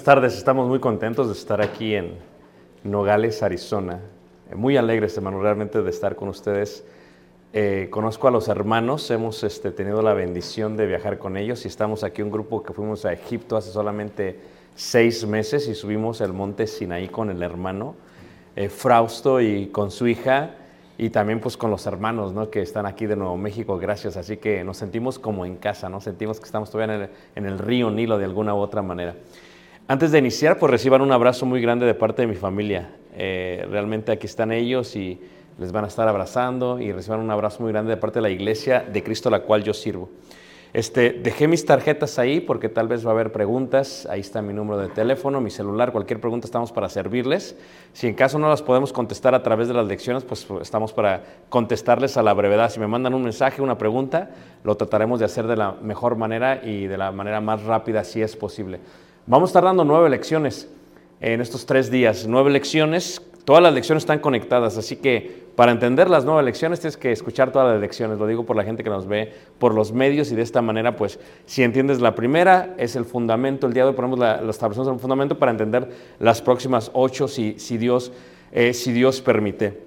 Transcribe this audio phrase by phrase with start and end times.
[0.00, 2.14] Buenas tardes, estamos muy contentos de estar aquí en
[2.84, 4.00] Nogales, Arizona.
[4.50, 6.86] Eh, Muy alegres, hermano, realmente de estar con ustedes.
[7.52, 11.68] Eh, conozco a los hermanos, hemos este, tenido la bendición de viajar con ellos y
[11.68, 14.40] estamos aquí un grupo que fuimos a Egipto hace solamente
[14.74, 17.94] seis meses y subimos el monte Sinaí con el hermano
[18.56, 20.54] eh, Frausto y con su hija
[20.96, 22.48] y también pues con los hermanos ¿no?
[22.48, 24.16] que están aquí de Nuevo México, gracias.
[24.16, 26.00] Así que nos sentimos como en casa, ¿no?
[26.00, 29.14] sentimos que estamos todavía en el, en el río Nilo de alguna u otra manera.
[29.90, 32.90] Antes de iniciar, pues reciban un abrazo muy grande de parte de mi familia.
[33.12, 35.20] Eh, realmente aquí están ellos y
[35.58, 38.30] les van a estar abrazando y reciban un abrazo muy grande de parte de la
[38.30, 40.08] iglesia de Cristo a la cual yo sirvo.
[40.72, 44.06] Este, dejé mis tarjetas ahí porque tal vez va a haber preguntas.
[44.08, 47.56] Ahí está mi número de teléfono, mi celular, cualquier pregunta estamos para servirles.
[47.92, 51.24] Si en caso no las podemos contestar a través de las lecciones, pues estamos para
[51.48, 52.70] contestarles a la brevedad.
[52.70, 54.30] Si me mandan un mensaje, una pregunta,
[54.62, 58.22] lo trataremos de hacer de la mejor manera y de la manera más rápida si
[58.22, 58.78] es posible.
[59.30, 60.68] Vamos a estar dando nueve lecciones
[61.20, 63.22] en estos tres días, nueve lecciones.
[63.44, 67.52] Todas las lecciones están conectadas, así que para entender las nueve lecciones tienes que escuchar
[67.52, 68.18] todas las lecciones.
[68.18, 70.96] Lo digo por la gente que nos ve por los medios y de esta manera,
[70.96, 73.68] pues si entiendes la primera, es el fundamento.
[73.68, 75.88] El día de hoy ponemos la, lo establecemos un fundamento para entender
[76.18, 78.10] las próximas ocho si, si, Dios,
[78.50, 79.80] eh, si Dios permite.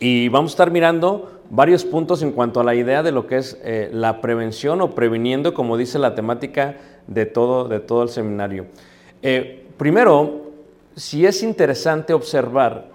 [0.00, 3.36] Y vamos a estar mirando varios puntos en cuanto a la idea de lo que
[3.36, 6.78] es eh, la prevención o previniendo, como dice la temática
[7.10, 8.66] de todo, de todo el seminario.
[9.20, 10.52] Eh, primero,
[10.96, 12.88] sí es interesante observar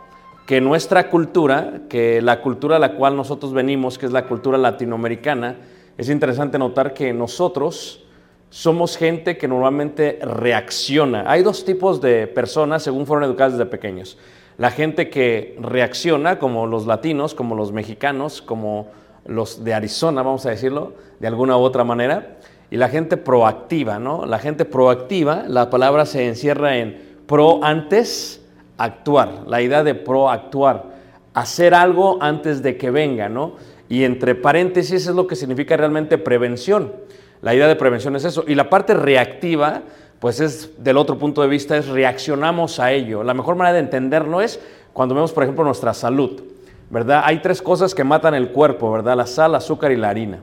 [0.47, 4.57] que nuestra cultura, que la cultura a la cual nosotros venimos, que es la cultura
[4.57, 5.57] latinoamericana,
[5.97, 8.03] es interesante notar que nosotros
[8.49, 11.29] somos gente que normalmente reacciona.
[11.29, 14.17] Hay dos tipos de personas según fueron educadas desde pequeños.
[14.57, 18.87] La gente que reacciona, como los latinos, como los mexicanos, como
[19.25, 22.37] los de Arizona, vamos a decirlo, de alguna u otra manera,
[22.71, 24.25] y la gente proactiva, ¿no?
[24.25, 28.41] La gente proactiva, la palabra se encierra en pro antes,
[28.77, 30.95] actuar, la idea de proactuar,
[31.33, 33.53] hacer algo antes de que venga, ¿no?
[33.87, 36.93] Y entre paréntesis es lo que significa realmente prevención.
[37.41, 38.43] La idea de prevención es eso.
[38.47, 39.83] Y la parte reactiva,
[40.19, 43.23] pues es del otro punto de vista, es reaccionamos a ello.
[43.23, 44.59] La mejor manera de entenderlo es
[44.93, 46.41] cuando vemos, por ejemplo, nuestra salud,
[46.89, 47.21] ¿verdad?
[47.25, 49.15] Hay tres cosas que matan el cuerpo, ¿verdad?
[49.15, 50.39] La sal, azúcar y la harina.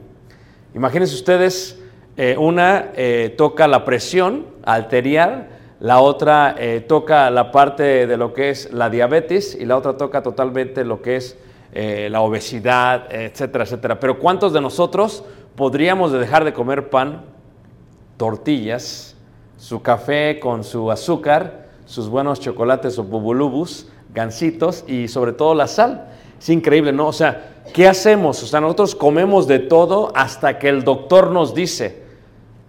[0.75, 1.82] Imagínense ustedes,
[2.17, 5.49] eh, una eh, toca la presión arterial,
[5.81, 9.97] la otra eh, toca la parte de lo que es la diabetes y la otra
[9.97, 11.39] toca totalmente lo que es
[11.75, 13.99] la obesidad, etcétera, etcétera.
[13.99, 15.25] Pero ¿cuántos de nosotros
[15.57, 17.23] podríamos dejar de comer pan,
[18.19, 19.17] tortillas,
[19.57, 25.67] su café con su azúcar, sus buenos chocolates o bubulubus, gansitos y sobre todo la
[25.67, 26.09] sal?
[26.39, 27.07] Es increíble, ¿no?
[27.07, 28.43] O sea, ¿qué hacemos?
[28.43, 32.02] O sea, nosotros comemos de todo hasta que el doctor nos dice,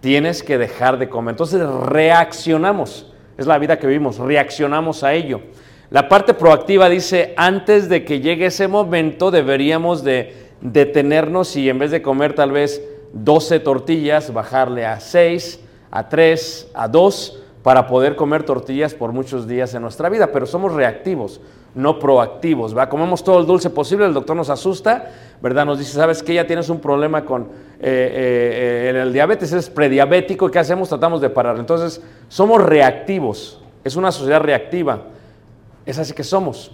[0.04, 1.32] tienes que dejar de comer.
[1.32, 3.10] Entonces reaccionamos.
[3.38, 5.40] Es la vida que vivimos, reaccionamos a ello.
[5.88, 11.78] La parte proactiva dice, antes de que llegue ese momento deberíamos de detenernos y en
[11.78, 12.82] vez de comer tal vez
[13.14, 15.60] 12 tortillas, bajarle a 6,
[15.90, 20.30] a 3, a 2, para poder comer tortillas por muchos días en nuestra vida.
[20.30, 21.40] Pero somos reactivos,
[21.74, 22.76] no proactivos.
[22.76, 22.90] ¿va?
[22.90, 25.64] Comemos todo el dulce posible, el doctor nos asusta, ¿verdad?
[25.64, 26.34] Nos dice, ¿sabes qué?
[26.34, 27.46] Ya tienes un problema con eh,
[27.80, 30.90] eh, eh, el diabetes, es prediabético, ¿qué hacemos?
[30.90, 31.56] Tratamos de parar.
[31.58, 35.04] Entonces, somos reactivos, es una sociedad reactiva.
[35.86, 36.70] Es así que somos.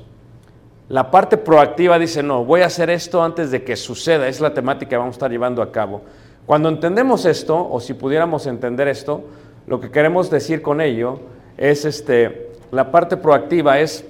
[0.88, 4.52] La parte proactiva dice, no, voy a hacer esto antes de que suceda, es la
[4.52, 6.02] temática que vamos a estar llevando a cabo.
[6.46, 9.22] Cuando entendemos esto, o si pudiéramos entender esto,
[9.70, 11.20] lo que queremos decir con ello
[11.56, 14.04] es, este, la parte proactiva es,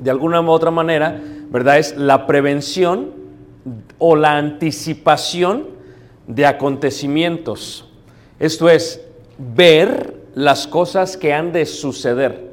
[0.00, 1.20] de alguna u otra manera,
[1.50, 1.78] ¿verdad?
[1.78, 3.10] Es la prevención
[3.98, 5.66] o la anticipación
[6.26, 7.92] de acontecimientos.
[8.40, 9.06] Esto es,
[9.36, 12.50] ver las cosas que han de suceder.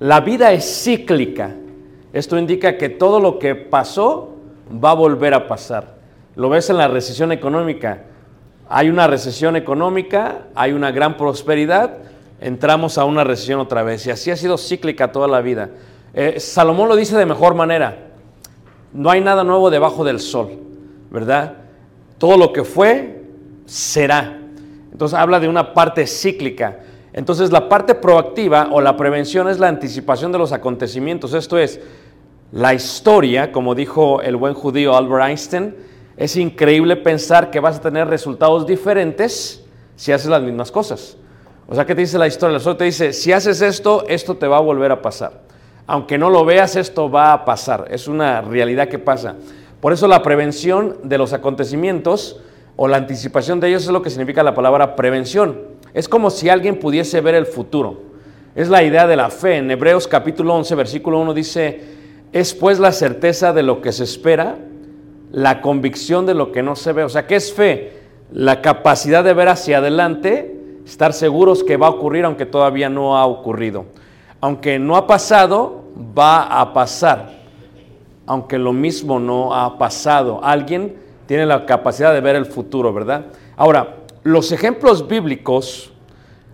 [0.00, 1.54] La vida es cíclica.
[2.12, 4.34] Esto indica que todo lo que pasó
[4.84, 5.94] va a volver a pasar.
[6.34, 8.06] Lo ves en la recesión económica.
[8.72, 11.98] Hay una recesión económica, hay una gran prosperidad,
[12.40, 14.06] entramos a una recesión otra vez.
[14.06, 15.70] Y así ha sido cíclica toda la vida.
[16.14, 17.98] Eh, Salomón lo dice de mejor manera.
[18.92, 20.52] No hay nada nuevo debajo del sol,
[21.10, 21.56] ¿verdad?
[22.18, 23.24] Todo lo que fue,
[23.66, 24.38] será.
[24.92, 26.78] Entonces habla de una parte cíclica.
[27.12, 31.34] Entonces la parte proactiva o la prevención es la anticipación de los acontecimientos.
[31.34, 31.80] Esto es,
[32.52, 35.74] la historia, como dijo el buen judío Albert Einstein,
[36.20, 39.64] es increíble pensar que vas a tener resultados diferentes
[39.96, 41.16] si haces las mismas cosas.
[41.66, 42.52] O sea, ¿qué te dice la historia?
[42.52, 45.40] La historia te dice, si haces esto, esto te va a volver a pasar.
[45.86, 47.86] Aunque no lo veas, esto va a pasar.
[47.90, 49.36] Es una realidad que pasa.
[49.80, 52.38] Por eso la prevención de los acontecimientos
[52.76, 55.58] o la anticipación de ellos es lo que significa la palabra prevención.
[55.94, 57.98] Es como si alguien pudiese ver el futuro.
[58.54, 59.56] Es la idea de la fe.
[59.56, 61.80] En Hebreos capítulo 11, versículo 1 dice,
[62.30, 64.58] es pues la certeza de lo que se espera,
[65.32, 67.04] la convicción de lo que no se ve.
[67.04, 68.00] O sea, ¿qué es fe?
[68.32, 73.16] La capacidad de ver hacia adelante, estar seguros que va a ocurrir aunque todavía no
[73.16, 73.86] ha ocurrido.
[74.40, 75.84] Aunque no ha pasado,
[76.18, 77.40] va a pasar.
[78.26, 80.40] Aunque lo mismo no ha pasado.
[80.42, 80.96] Alguien
[81.26, 83.26] tiene la capacidad de ver el futuro, ¿verdad?
[83.56, 85.92] Ahora, los ejemplos bíblicos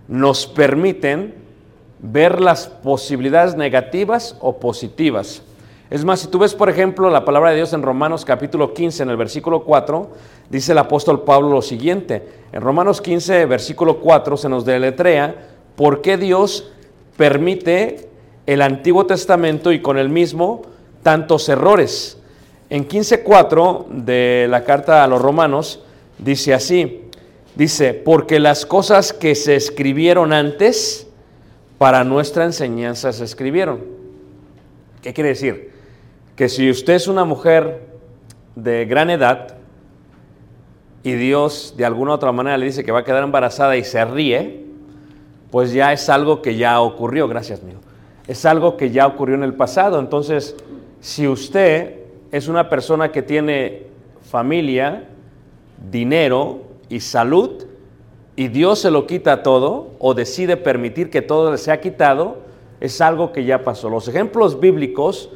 [0.07, 1.35] nos permiten
[1.99, 5.41] ver las posibilidades negativas o positivas.
[5.89, 9.03] Es más, si tú ves, por ejemplo, la palabra de Dios en Romanos capítulo 15,
[9.03, 10.09] en el versículo 4,
[10.49, 12.27] dice el apóstol Pablo lo siguiente.
[12.51, 15.47] En Romanos 15, versículo 4, se nos deletrea
[15.77, 16.71] por qué Dios
[17.15, 18.09] permite
[18.45, 20.63] el Antiguo Testamento y con el mismo
[21.03, 22.17] tantos errores.
[22.69, 25.81] En 15.4 de la carta a los romanos
[26.17, 27.03] dice así,
[27.55, 31.07] dice, porque las cosas que se escribieron antes
[31.77, 33.85] para nuestra enseñanza se escribieron.
[35.01, 35.76] ¿Qué quiere decir?
[36.37, 37.81] Que si usted es una mujer
[38.55, 39.55] de gran edad
[41.01, 44.05] y Dios de alguna otra manera le dice que va a quedar embarazada y se
[44.05, 44.63] ríe,
[45.49, 47.77] pues ya es algo que ya ocurrió, gracias mío.
[48.27, 49.99] Es algo que ya ocurrió en el pasado.
[49.99, 50.55] Entonces,
[51.01, 53.87] si usted es una persona que tiene
[54.21, 55.09] familia,
[55.89, 57.65] dinero y salud,
[58.35, 62.37] y Dios se lo quita todo o decide permitir que todo le sea quitado,
[62.79, 63.89] es algo que ya pasó.
[63.89, 65.31] Los ejemplos bíblicos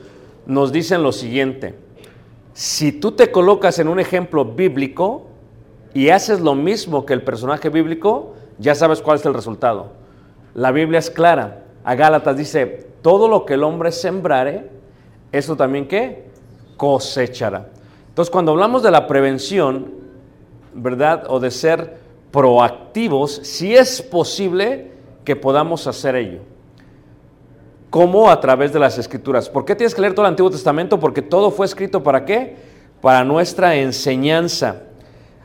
[0.52, 1.76] nos dicen lo siguiente.
[2.54, 5.28] Si tú te colocas en un ejemplo bíblico
[5.94, 9.94] y haces lo mismo que el personaje bíblico, ya sabes cuál es el resultado.
[10.54, 11.64] La Biblia es clara.
[11.86, 14.70] A Gálatas dice, todo lo que el hombre sembrare,
[15.32, 16.26] eso también qué?
[16.76, 17.70] Cosechará.
[18.10, 19.94] Entonces, cuando hablamos de la prevención,
[20.74, 21.24] ¿verdad?
[21.30, 21.98] O de ser
[22.30, 24.92] proactivos, si es posible
[25.24, 26.51] que podamos hacer ello.
[27.92, 28.32] ¿Cómo?
[28.32, 29.50] A través de las escrituras.
[29.50, 30.98] ¿Por qué tienes que leer todo el Antiguo Testamento?
[30.98, 32.56] Porque todo fue escrito para qué?
[33.02, 34.84] Para nuestra enseñanza,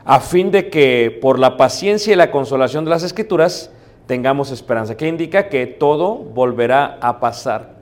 [0.05, 3.69] a fin de que por la paciencia y la consolación de las escrituras
[4.05, 4.95] tengamos esperanza.
[4.95, 5.49] ¿Qué indica?
[5.49, 7.75] Que todo volverá a pasar.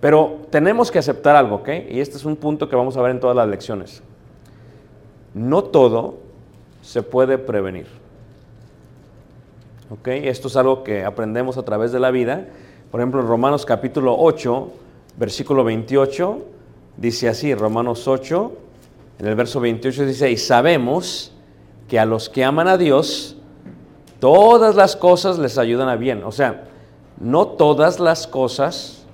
[0.00, 1.68] Pero tenemos que aceptar algo, ¿ok?
[1.90, 4.00] Y este es un punto que vamos a ver en todas las lecciones.
[5.34, 6.18] No todo
[6.82, 7.88] se puede prevenir.
[9.90, 10.06] ¿Ok?
[10.06, 12.46] Esto es algo que aprendemos a través de la vida.
[12.94, 14.68] Por ejemplo, Romanos capítulo 8,
[15.16, 16.38] versículo 28,
[16.96, 18.52] dice así, Romanos 8,
[19.18, 21.32] en el verso 28 dice, y sabemos
[21.88, 23.36] que a los que aman a Dios,
[24.20, 26.22] todas las cosas les ayudan a bien.
[26.22, 26.68] O sea,
[27.18, 29.04] no todas las cosas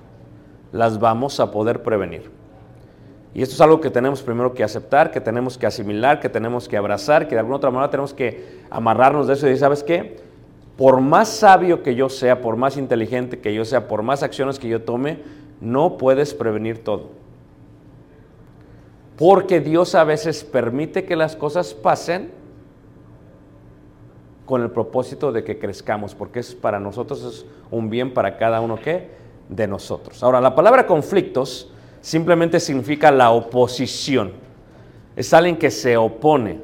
[0.71, 2.29] las vamos a poder prevenir.
[3.33, 6.67] Y esto es algo que tenemos primero que aceptar, que tenemos que asimilar, que tenemos
[6.67, 9.81] que abrazar, que de alguna otra manera tenemos que amarrarnos de eso y decir, ¿sabes
[9.81, 10.30] qué?
[10.81, 14.57] Por más sabio que yo sea, por más inteligente que yo sea, por más acciones
[14.57, 15.19] que yo tome,
[15.59, 17.11] no puedes prevenir todo.
[19.15, 22.31] Porque Dios a veces permite que las cosas pasen
[24.47, 28.59] con el propósito de que crezcamos, porque es para nosotros es un bien para cada
[28.59, 29.07] uno que
[29.49, 30.23] de nosotros.
[30.23, 31.71] Ahora, la palabra conflictos
[32.01, 34.31] simplemente significa la oposición.
[35.15, 36.59] Es alguien que se opone,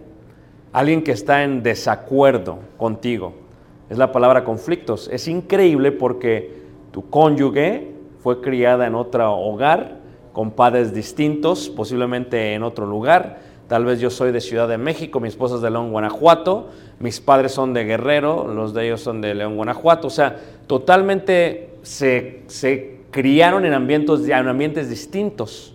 [0.74, 3.46] alguien que está en desacuerdo contigo.
[3.90, 5.10] Es la palabra conflictos.
[5.12, 6.52] Es increíble porque
[6.92, 10.00] tu cónyuge fue criada en otro hogar,
[10.34, 13.40] con padres distintos, posiblemente en otro lugar.
[13.68, 17.20] Tal vez yo soy de Ciudad de México, mi esposa es de León, Guanajuato, mis
[17.20, 20.08] padres son de Guerrero, los de ellos son de León, Guanajuato.
[20.08, 25.74] O sea, totalmente se, se criaron en ambientes, en ambientes distintos.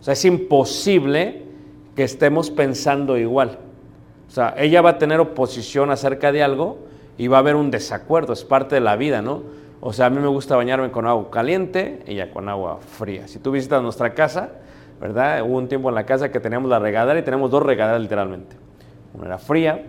[0.00, 1.42] O sea, es imposible
[1.96, 3.58] que estemos pensando igual.
[4.28, 6.87] O sea, ella va a tener oposición acerca de algo
[7.18, 9.42] y va a haber un desacuerdo, es parte de la vida, ¿no?
[9.80, 13.28] O sea, a mí me gusta bañarme con agua caliente, ella con agua fría.
[13.28, 14.52] Si tú visitas nuestra casa,
[15.00, 15.42] ¿verdad?
[15.42, 18.56] Hubo un tiempo en la casa que teníamos la regadera y tenemos dos regaderas literalmente.
[19.14, 19.84] Una era fría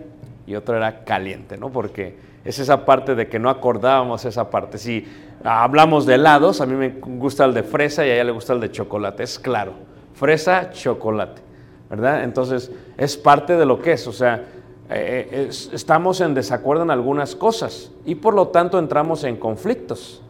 [0.46, 1.70] y otra era caliente, ¿no?
[1.70, 4.78] Porque es esa parte de que no acordábamos esa parte.
[4.78, 5.06] Si
[5.44, 8.52] hablamos de helados, a mí me gusta el de fresa y a ella le gusta
[8.52, 9.72] el de chocolate, es claro.
[10.14, 11.42] Fresa, chocolate,
[11.88, 12.24] ¿verdad?
[12.24, 14.44] Entonces, es parte de lo que es, o sea,
[14.90, 20.22] eh, es- estamos en desacuerdo en algunas cosas y por lo tanto entramos en conflictos.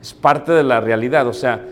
[0.00, 1.64] Es parte de la realidad, o sea,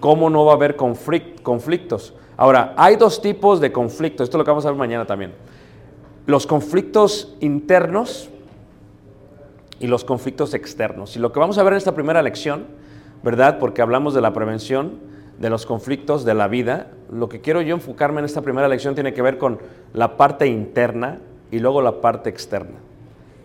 [0.00, 2.14] ¿cómo no va a haber conflic- conflictos?
[2.36, 5.32] Ahora, hay dos tipos de conflictos, esto lo que vamos a ver mañana también.
[6.26, 8.30] Los conflictos internos
[9.78, 11.16] y los conflictos externos.
[11.16, 12.64] Y lo que vamos a ver en esta primera lección,
[13.22, 13.58] ¿verdad?
[13.58, 14.92] Porque hablamos de la prevención
[15.38, 18.94] de los conflictos de la vida, lo que quiero yo enfocarme en esta primera lección
[18.94, 19.58] tiene que ver con
[19.92, 21.18] la parte interna
[21.54, 22.80] y luego la parte externa.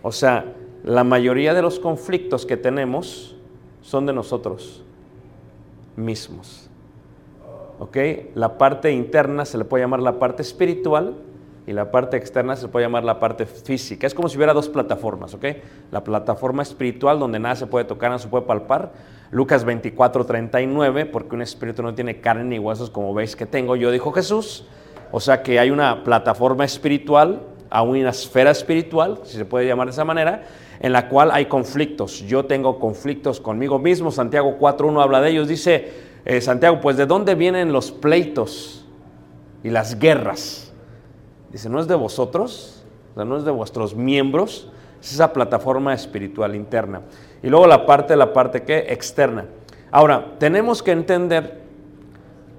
[0.02, 3.36] O sea, la mayoría de los conflictos que tenemos
[3.84, 4.84] son de nosotros
[5.96, 6.72] mismos.
[7.78, 7.98] ¿Ok?
[8.34, 11.18] La parte interna se le puede llamar la parte espiritual
[11.68, 14.08] y la parte externa se le puede llamar la parte física.
[14.08, 15.46] Es como si hubiera dos plataformas, ¿ok?
[15.92, 18.92] La plataforma espiritual donde nada se puede tocar, nada se puede palpar.
[19.30, 23.76] Lucas 24, 39, porque un espíritu no tiene carne ni huesos como veis que tengo,
[23.76, 24.66] yo dijo Jesús.
[25.12, 29.88] O sea que hay una plataforma espiritual, aún una esfera espiritual, si se puede llamar
[29.88, 30.44] de esa manera,
[30.80, 32.22] en la cual hay conflictos.
[32.22, 34.12] Yo tengo conflictos conmigo mismo.
[34.12, 35.48] Santiago 4.1 habla de ellos.
[35.48, 35.92] Dice
[36.26, 38.86] eh, Santiago, pues ¿de dónde vienen los pleitos
[39.64, 40.74] y las guerras?
[41.52, 42.84] Dice, ¿no es de vosotros?
[43.12, 44.70] O sea, ¿no es de vuestros miembros?
[45.02, 47.02] Es esa plataforma espiritual interna.
[47.42, 49.46] Y luego la parte, la parte que externa.
[49.92, 51.62] Ahora, tenemos que entender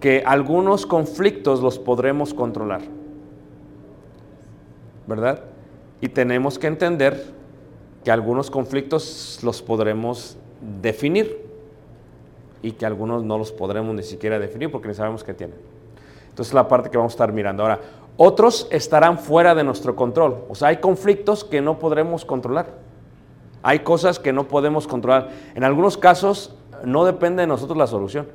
[0.01, 2.81] que algunos conflictos los podremos controlar.
[5.11, 5.41] ¿Verdad?
[6.01, 7.25] Y tenemos que entender
[8.05, 10.37] que algunos conflictos los podremos
[10.81, 11.51] definir
[12.63, 15.57] y que algunos no los podremos ni siquiera definir porque ni sabemos qué tienen.
[16.29, 17.65] Entonces la parte que vamos a estar mirando.
[17.65, 17.81] Ahora,
[18.17, 20.45] otros estarán fuera de nuestro control.
[20.49, 22.69] O sea, hay conflictos que no podremos controlar.
[23.65, 25.31] Hay cosas que no podemos controlar.
[25.57, 28.29] En algunos casos no depende de nosotros la solución.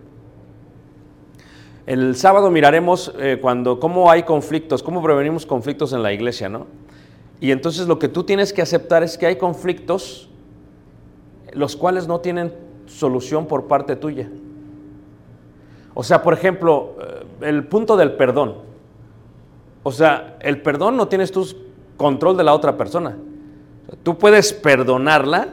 [1.85, 6.65] El sábado miraremos eh, cuando cómo hay conflictos, cómo prevenimos conflictos en la iglesia, ¿no?
[7.39, 10.29] Y entonces lo que tú tienes que aceptar es que hay conflictos
[11.53, 12.53] los cuales no tienen
[12.85, 14.29] solución por parte tuya.
[15.93, 18.55] O sea, por ejemplo, eh, el punto del perdón.
[19.83, 21.47] O sea, el perdón no tienes tú
[21.97, 23.17] control de la otra persona.
[24.03, 25.49] Tú puedes perdonarla,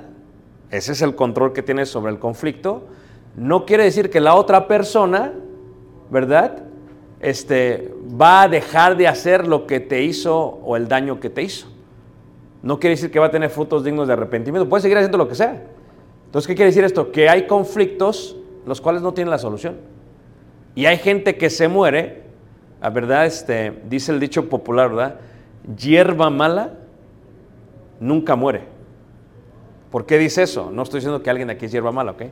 [0.70, 2.84] ese es el control que tienes sobre el conflicto.
[3.36, 5.32] No quiere decir que la otra persona,
[6.12, 6.58] ¿verdad?
[7.20, 11.42] Este, va a dejar de hacer lo que te hizo o el daño que te
[11.42, 11.68] hizo.
[12.62, 14.68] No quiere decir que va a tener frutos dignos de arrepentimiento.
[14.68, 15.62] Puede seguir haciendo lo que sea.
[16.26, 17.10] Entonces, ¿qué quiere decir esto?
[17.10, 19.76] Que hay conflictos los cuales no tienen la solución.
[20.74, 22.24] Y hay gente que se muere,
[22.82, 25.16] la verdad, este, dice el dicho popular, ¿verdad?
[25.78, 26.74] Hierba mala
[28.00, 28.64] nunca muere.
[29.90, 30.70] ¿Por qué dice eso?
[30.70, 32.24] No estoy diciendo que alguien aquí es hierba mala, ¿ok?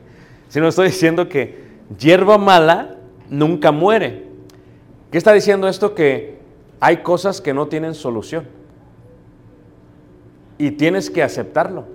[0.49, 2.97] Sino estoy diciendo que hierba mala
[3.31, 4.27] nunca muere.
[5.09, 5.95] ¿Qué está diciendo esto?
[5.95, 6.37] Que
[6.79, 8.47] hay cosas que no tienen solución.
[10.59, 11.85] Y tienes que aceptarlo.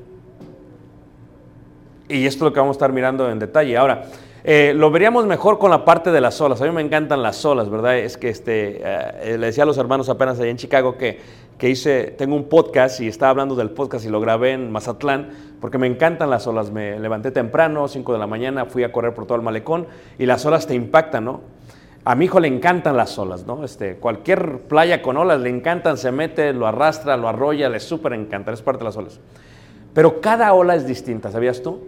[2.08, 3.76] Y esto es lo que vamos a estar mirando en detalle.
[3.76, 4.06] Ahora,
[4.42, 6.60] eh, lo veríamos mejor con la parte de las olas.
[6.62, 7.98] A mí me encantan las olas, ¿verdad?
[7.98, 11.20] Es que este, eh, le decía a los hermanos apenas allá en Chicago que,
[11.58, 15.30] que hice, tengo un podcast y estaba hablando del podcast y lo grabé en Mazatlán
[15.60, 16.70] porque me encantan las olas.
[16.70, 19.86] Me levanté temprano, 5 de la mañana, fui a correr por todo el malecón
[20.18, 21.40] y las olas te impactan, ¿no?
[22.06, 23.64] a mi hijo le encantan las olas, ¿no?
[23.64, 28.12] Este, cualquier playa con olas le encantan, se mete, lo arrastra, lo arrolla, le súper
[28.12, 29.18] encanta, es parte de las olas.
[29.92, 31.80] Pero cada ola es distinta, ¿sabías tú?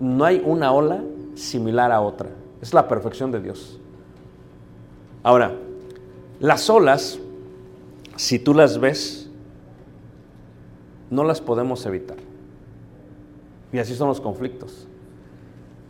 [0.00, 1.02] No hay una ola
[1.34, 2.30] similar a otra.
[2.62, 3.78] Es la perfección de Dios.
[5.22, 5.52] Ahora,
[6.40, 7.20] las olas,
[8.16, 9.30] si tú las ves,
[11.10, 12.16] no las podemos evitar.
[13.72, 14.88] Y así son los conflictos.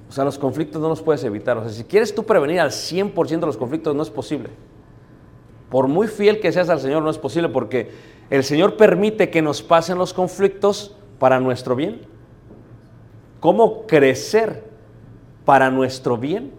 [0.09, 1.56] O sea, los conflictos no los puedes evitar.
[1.56, 4.50] O sea, si quieres tú prevenir al 100% de los conflictos, no es posible.
[5.71, 7.90] Por muy fiel que seas al Señor, no es posible porque
[8.30, 12.02] el Señor permite que nos pasen los conflictos para nuestro bien.
[13.40, 14.64] ¿Cómo crecer
[15.45, 16.52] para nuestro bien?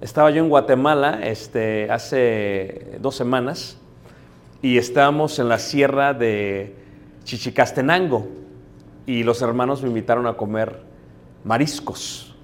[0.00, 3.78] Estaba yo en Guatemala este, hace dos semanas
[4.62, 6.76] y estábamos en la sierra de
[7.24, 8.28] Chichicastenango
[9.04, 10.80] y los hermanos me invitaron a comer
[11.42, 12.34] mariscos.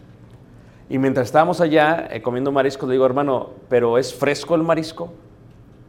[0.90, 5.12] Y mientras estábamos allá eh, comiendo mariscos, le digo, hermano, ¿pero es fresco el marisco?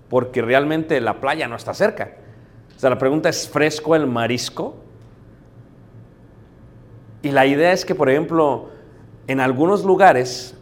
[0.08, 2.12] Porque realmente la playa no está cerca.
[2.76, 4.76] O sea, la pregunta es, ¿fresco el marisco?
[7.24, 8.70] Y la idea es que, por ejemplo,
[9.28, 10.56] en algunos lugares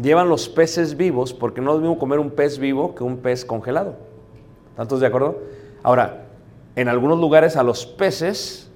[0.00, 3.18] llevan los peces vivos, porque no es lo mismo comer un pez vivo que un
[3.18, 4.05] pez congelado.
[4.76, 5.42] ¿Tantos de acuerdo?
[5.82, 6.26] Ahora,
[6.76, 8.70] en algunos lugares a los peces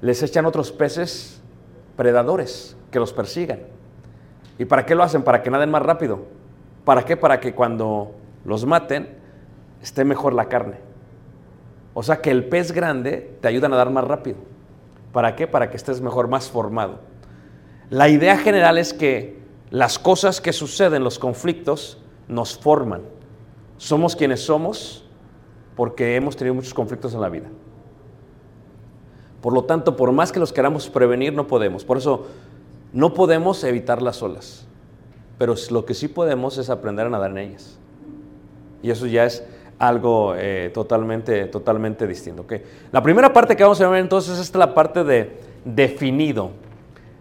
[0.00, 1.40] les echan otros peces
[1.96, 3.60] predadores que los persigan.
[4.58, 5.22] ¿Y para qué lo hacen?
[5.22, 6.26] Para que naden más rápido.
[6.84, 7.16] ¿Para qué?
[7.16, 8.12] Para que cuando
[8.44, 9.16] los maten
[9.82, 10.78] esté mejor la carne.
[11.92, 14.38] O sea que el pez grande te ayuda a nadar más rápido.
[15.12, 15.46] ¿Para qué?
[15.46, 17.00] Para que estés mejor, más formado.
[17.90, 19.38] La idea general es que
[19.70, 23.02] las cosas que suceden, los conflictos, nos forman.
[23.76, 25.03] Somos quienes somos
[25.76, 27.48] porque hemos tenido muchos conflictos en la vida.
[29.40, 31.84] Por lo tanto, por más que los queramos prevenir, no podemos.
[31.84, 32.26] Por eso,
[32.92, 34.66] no podemos evitar las olas.
[35.36, 37.78] Pero lo que sí podemos es aprender a nadar en ellas.
[38.82, 39.44] Y eso ya es
[39.78, 42.42] algo eh, totalmente, totalmente distinto.
[42.42, 42.62] ¿okay?
[42.92, 46.50] La primera parte que vamos a ver entonces es la parte de definido.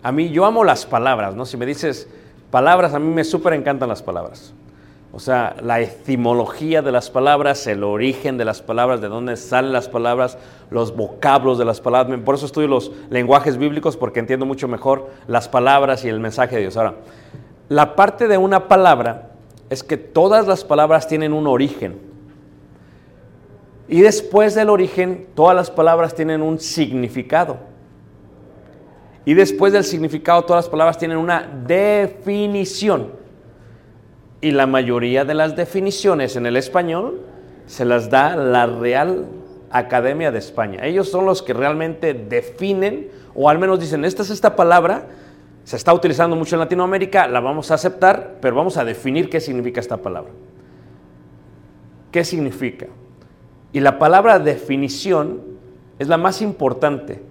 [0.02, 1.46] A mí, yo amo las palabras, ¿no?
[1.46, 2.08] Si me dices
[2.52, 4.54] palabras, a mí me súper encantan las palabras.
[5.15, 9.71] O sea, la etimología de las palabras, el origen de las palabras, de dónde salen
[9.71, 10.39] las palabras,
[10.71, 12.19] los vocablos de las palabras.
[12.21, 16.56] Por eso estudio los lenguajes bíblicos, porque entiendo mucho mejor las palabras y el mensaje
[16.56, 16.78] de Dios.
[16.78, 16.95] Ahora,
[17.69, 19.30] la parte de una palabra
[19.69, 21.99] es que todas las palabras tienen un origen.
[23.88, 27.58] Y después del origen, todas las palabras tienen un significado.
[29.26, 33.23] Y después del significado, todas las palabras tienen una definición.
[34.44, 37.22] Y la mayoría de las definiciones en el español
[37.66, 39.26] se las da la Real
[39.72, 40.86] Academia de España.
[40.86, 45.08] Ellos son los que realmente definen, o al menos dicen, esta es esta palabra,
[45.64, 49.40] se está utilizando mucho en Latinoamérica, la vamos a aceptar, pero vamos a definir qué
[49.40, 50.34] significa esta palabra.
[52.12, 52.88] ¿Qué significa?
[53.72, 55.40] Y la palabra definición
[56.00, 57.22] es la más importante,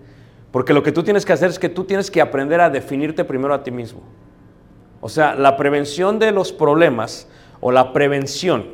[0.51, 3.23] porque lo que tú tienes que hacer es que tú tienes que aprender a definirte
[3.23, 4.01] primero a ti mismo.
[5.05, 7.27] O sea, la prevención de los problemas
[7.61, 8.67] o la prevención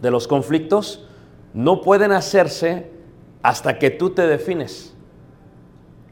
[0.00, 1.08] de los conflictos
[1.54, 2.90] no pueden hacerse
[3.42, 4.94] hasta que tú te defines.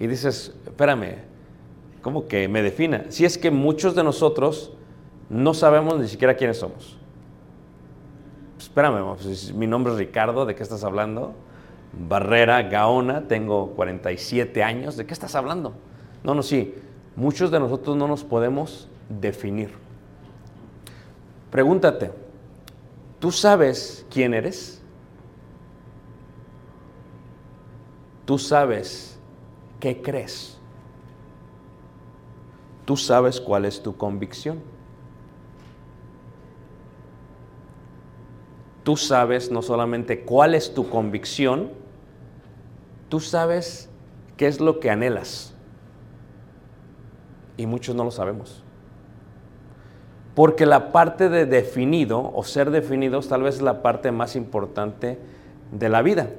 [0.00, 1.16] Y dices, espérame,
[2.00, 3.04] ¿cómo que me defina?
[3.10, 4.72] Si es que muchos de nosotros
[5.28, 6.96] no sabemos ni siquiera quiénes somos.
[8.58, 11.34] Espérame, pues, mi nombre es Ricardo, ¿de qué estás hablando?
[11.92, 15.74] Barrera Gaona, tengo 47 años, ¿de qué estás hablando?
[16.22, 16.74] No, no, sí,
[17.16, 19.70] muchos de nosotros no nos podemos definir.
[21.50, 22.10] Pregúntate,
[23.20, 24.82] ¿tú sabes quién eres?
[28.24, 29.18] ¿Tú sabes
[29.78, 30.58] qué crees?
[32.84, 34.60] ¿Tú sabes cuál es tu convicción?
[38.82, 41.70] Tú sabes no solamente cuál es tu convicción,
[43.08, 43.88] tú sabes
[44.36, 45.54] qué es lo que anhelas.
[47.56, 48.63] Y muchos no lo sabemos.
[50.34, 55.18] Porque la parte de definido o ser definidos tal vez es la parte más importante
[55.70, 56.30] de la vida.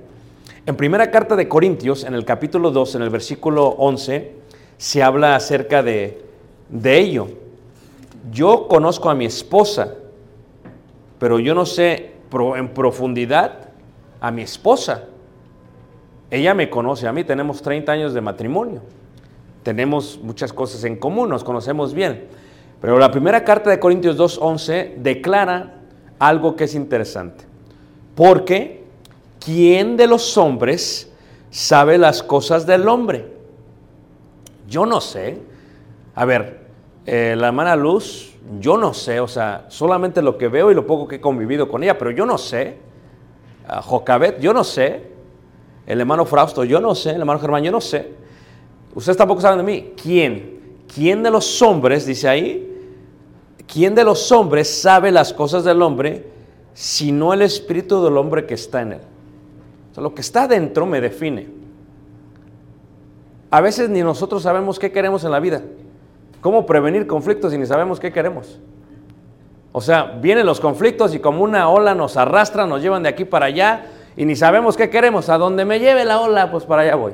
[0.66, 4.34] En primera carta de Corintios, en el capítulo 2, en el versículo 11,
[4.78, 6.24] se habla acerca de,
[6.70, 7.28] de ello.
[8.32, 9.94] Yo conozco a mi esposa,
[11.20, 12.16] pero yo no sé
[12.56, 13.70] en profundidad
[14.20, 15.06] a mi esposa.
[16.32, 18.82] Ella me conoce a mí, tenemos 30 años de matrimonio.
[19.64, 22.28] Tenemos muchas cosas en común, nos conocemos bien.
[22.82, 25.82] Pero la primera carta de Corintios 2.11 declara
[26.20, 27.46] algo que es interesante.
[28.16, 28.84] Porque,
[29.44, 31.12] ¿quién de los hombres
[31.50, 33.26] sabe las cosas del hombre?
[34.68, 35.40] Yo no sé.
[36.16, 36.66] A ver,
[37.08, 40.88] Eh, la hermana Luz, yo no sé, o sea, solamente lo que veo y lo
[40.88, 42.78] poco que he convivido con ella, pero yo no sé.
[43.84, 45.04] Jocabet, yo no sé.
[45.86, 47.12] El hermano Frausto, yo no sé.
[47.12, 48.12] El hermano Germán, yo no sé.
[48.96, 49.94] Ustedes tampoco saben de mí.
[50.02, 50.65] ¿Quién?
[50.94, 52.72] ¿Quién de los hombres, dice ahí,
[53.68, 56.28] quién de los hombres sabe las cosas del hombre,
[56.74, 59.02] sino el espíritu del hombre que está en él?
[59.92, 61.48] O sea, lo que está dentro me define.
[63.50, 65.62] A veces ni nosotros sabemos qué queremos en la vida.
[66.42, 68.60] ¿Cómo prevenir conflictos si ni sabemos qué queremos?
[69.72, 73.26] O sea, vienen los conflictos y como una ola nos arrastra, nos llevan de aquí
[73.26, 75.28] para allá y ni sabemos qué queremos.
[75.30, 77.14] A donde me lleve la ola, pues para allá voy.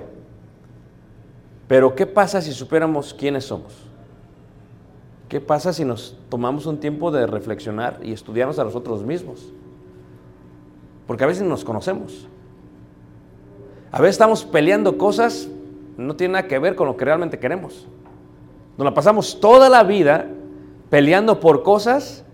[1.71, 3.71] Pero ¿qué pasa si supiéramos quiénes somos?
[5.29, 9.53] ¿Qué pasa si nos tomamos un tiempo de reflexionar y estudiarnos a nosotros mismos?
[11.07, 12.27] Porque a veces nos conocemos.
[13.89, 15.47] A veces estamos peleando cosas,
[15.95, 17.88] no tiene nada que ver con lo que realmente queremos.
[18.77, 20.27] Nos la pasamos toda la vida
[20.89, 22.25] peleando por cosas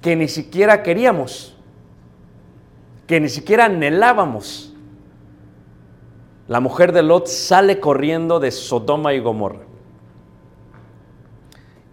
[0.00, 1.54] que ni siquiera queríamos,
[3.06, 4.74] que ni siquiera anhelábamos.
[6.48, 9.62] La mujer de Lot sale corriendo de Sodoma y Gomorra.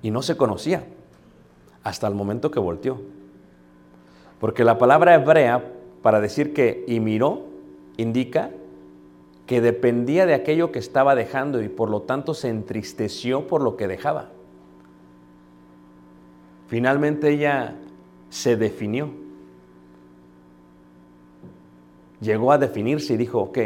[0.02, 0.86] Y no se conocía
[1.84, 3.02] hasta el momento que volteó.
[4.40, 5.64] Porque la palabra hebrea
[6.02, 7.44] para decir que y miró
[7.98, 8.52] indica
[9.48, 13.76] que dependía de aquello que estaba dejando y por lo tanto se entristeció por lo
[13.76, 14.30] que dejaba.
[16.68, 17.76] Finalmente ella
[18.30, 19.10] se definió.
[22.22, 23.60] Llegó a definirse y dijo, ok,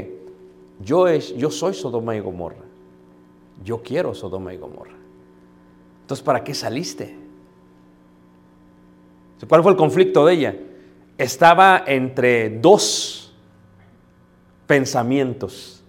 [0.80, 2.66] yo, es, yo soy Sodoma y Gomorra.
[3.64, 4.94] Yo quiero Sodoma y Gomorra.
[6.02, 7.16] Entonces, ¿para qué saliste?
[9.48, 10.56] ¿Cuál fue el conflicto de ella?
[11.18, 13.34] Estaba entre dos
[14.66, 15.84] pensamientos.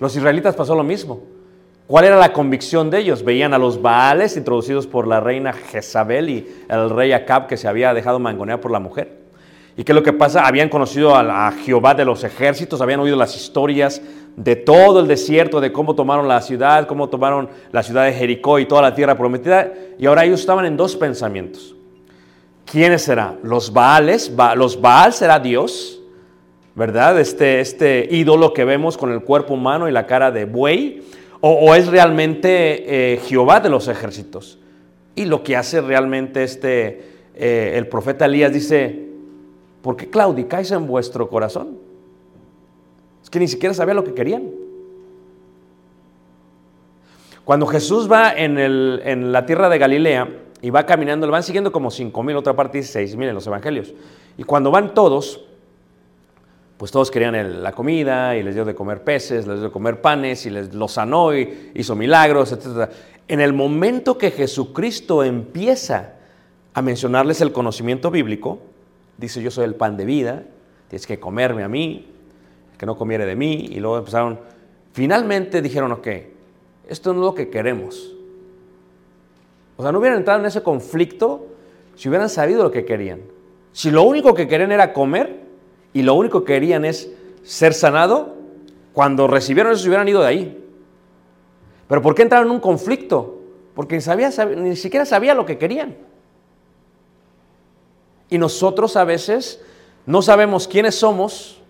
[0.00, 1.22] Los israelitas pasó lo mismo.
[1.86, 3.24] ¿Cuál era la convicción de ellos?
[3.24, 7.68] Veían a los Baales introducidos por la reina Jezabel y el rey Acab que se
[7.68, 9.21] había dejado mangonear por la mujer.
[9.76, 10.46] ¿Y qué es lo que pasa?
[10.46, 14.02] Habían conocido a, a, Jehová de los ejércitos, habían oído las historias
[14.36, 18.58] de todo el desierto, de cómo tomaron la ciudad, cómo tomaron la ciudad de Jericó
[18.58, 19.72] y toda la tierra prometida.
[19.98, 21.74] Y ahora ellos estaban en dos pensamientos.
[22.64, 23.38] ¿Quiénes serán?
[23.42, 26.00] Los Baales, ba los Baal será Dios,
[26.74, 27.18] ¿verdad?
[27.18, 31.02] Este, este ídolo que vemos con el cuerpo humano y la cara de buey.
[31.40, 34.60] ¿O, o es realmente eh, Jehová de los ejércitos?
[35.14, 37.02] Y lo que hace realmente este,
[37.34, 39.11] eh, el profeta Elías dice,
[39.82, 41.78] ¿por qué claudicáis en vuestro corazón?
[43.22, 44.50] Es que ni siquiera sabía lo que querían.
[47.44, 50.28] Cuando Jesús va en, el, en la tierra de Galilea
[50.60, 53.34] y va caminando, le van siguiendo como cinco mil, otra parte dice seis mil en
[53.34, 53.92] los evangelios.
[54.38, 55.44] Y cuando van todos,
[56.76, 60.00] pues todos querían la comida y les dio de comer peces, les dio de comer
[60.00, 62.90] panes y les los sanó y hizo milagros, etc.
[63.26, 66.14] En el momento que Jesucristo empieza
[66.74, 68.60] a mencionarles el conocimiento bíblico,
[69.16, 70.44] dice yo soy el pan de vida,
[70.88, 72.08] tienes que comerme a mí,
[72.78, 74.40] que no comiere de mí, y luego empezaron,
[74.92, 76.08] finalmente dijeron, ok,
[76.88, 78.14] esto no es lo que queremos.
[79.76, 81.46] O sea, no hubieran entrado en ese conflicto
[81.94, 83.20] si hubieran sabido lo que querían.
[83.72, 85.40] Si lo único que querían era comer
[85.92, 87.10] y lo único que querían es
[87.42, 88.34] ser sanado,
[88.92, 90.64] cuando recibieron eso se hubieran ido de ahí.
[91.88, 93.40] Pero ¿por qué entraron en un conflicto?
[93.74, 95.96] Porque ni, sabía, ni siquiera sabía lo que querían.
[98.32, 99.60] Y nosotros a veces
[100.06, 101.60] no sabemos quiénes somos,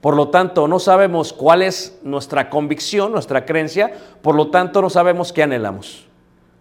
[0.00, 4.88] por lo tanto no sabemos cuál es nuestra convicción, nuestra creencia, por lo tanto no
[4.88, 6.06] sabemos qué anhelamos.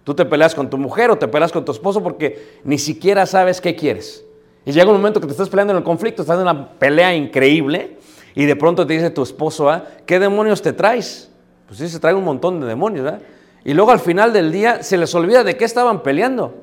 [0.03, 3.25] Tú te peleas con tu mujer o te peleas con tu esposo porque ni siquiera
[3.25, 4.25] sabes qué quieres.
[4.65, 7.15] Y llega un momento que te estás peleando en el conflicto, estás en una pelea
[7.15, 7.97] increíble
[8.35, 9.85] y de pronto te dice tu esposo, ¿ah?
[10.05, 11.31] ¿qué demonios te traes?
[11.67, 13.21] Pues sí, se trae un montón de demonios, ¿verdad?
[13.63, 16.55] Y luego al final del día se les olvida de qué estaban peleando.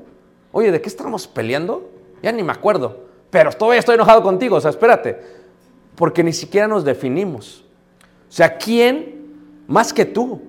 [0.52, 1.88] Oye, ¿de qué estábamos peleando?
[2.23, 3.05] Ya ni me acuerdo.
[3.31, 5.19] Pero todavía estoy enojado contigo, o sea, espérate.
[5.97, 7.65] Porque ni siquiera nos definimos.
[8.29, 10.41] O sea, ¿quién más que tú?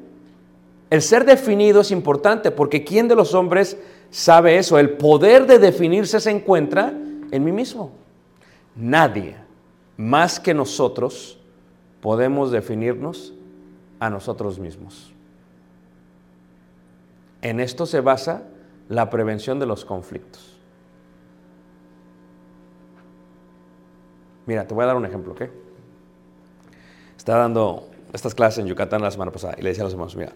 [0.89, 3.77] El ser definido es importante porque ¿quién de los hombres
[4.11, 4.77] sabe eso?
[4.77, 6.93] El poder de definirse se encuentra
[7.31, 7.91] en mí mismo.
[8.75, 9.35] Nadie
[9.97, 11.39] más que nosotros
[12.01, 13.33] podemos definirnos
[13.99, 15.13] a nosotros mismos.
[17.41, 18.43] En esto se basa
[18.89, 20.52] la prevención de los conflictos.
[24.45, 25.43] Mira, te voy a dar un ejemplo, ¿ok?
[27.17, 30.15] Estaba dando estas clases en Yucatán la semana pasada y le decía a los hermanos,
[30.15, 30.33] mira,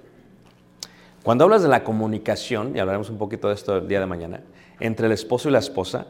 [1.24, 4.42] cuando hablas de la comunicación, y hablaremos un poquito de esto el día de mañana,
[4.80, 6.08] entre el esposo y la esposa,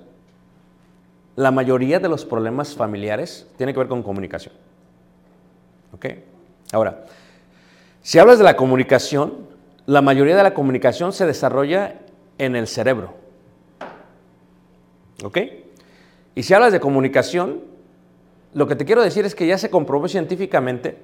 [1.35, 4.53] la mayoría de los problemas familiares tienen que ver con comunicación.
[5.93, 6.05] ¿Ok?
[6.71, 7.05] Ahora,
[8.01, 9.47] si hablas de la comunicación,
[9.87, 11.95] la mayoría de la comunicación se desarrolla
[12.37, 13.15] en el cerebro.
[15.23, 15.37] ¿Ok?
[16.35, 17.61] Y si hablas de comunicación,
[18.53, 20.97] lo que te quiero decir es que ya se comprobó científicamente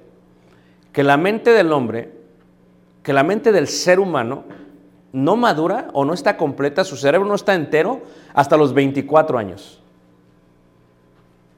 [0.92, 2.12] que la mente del hombre,
[3.02, 4.44] que la mente del ser humano
[5.12, 8.02] no madura o no está completa, su cerebro no está entero
[8.32, 9.80] hasta los 24 años.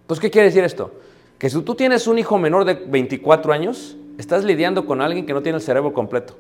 [0.03, 0.93] Entonces, ¿qué quiere decir esto?
[1.39, 5.33] Que si tú tienes un hijo menor de 24 años, estás lidiando con alguien que
[5.33, 6.37] no tiene el cerebro completo.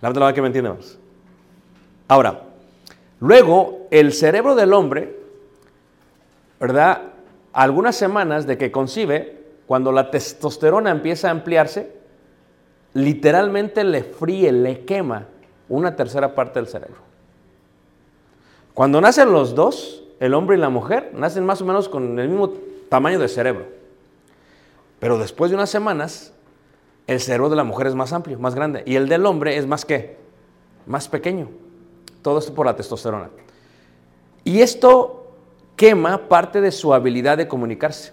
[0.00, 0.98] La verdad que me entiendes.
[2.08, 2.42] Ahora,
[3.18, 5.15] luego el cerebro del hombre,
[6.60, 7.02] ¿verdad?
[7.52, 11.92] Algunas semanas de que concibe, cuando la testosterona empieza a ampliarse,
[12.94, 15.26] literalmente le fríe, le quema
[15.68, 17.00] una tercera parte del cerebro.
[18.74, 22.28] Cuando nacen los dos, el hombre y la mujer, nacen más o menos con el
[22.28, 22.52] mismo
[22.88, 23.66] tamaño de cerebro.
[24.98, 26.32] Pero después de unas semanas,
[27.06, 28.82] el cerebro de la mujer es más amplio, más grande.
[28.86, 30.16] Y el del hombre es más qué?
[30.86, 31.48] Más pequeño.
[32.22, 33.30] Todo esto por la testosterona.
[34.44, 35.25] Y esto
[35.76, 38.12] quema parte de su habilidad de comunicarse.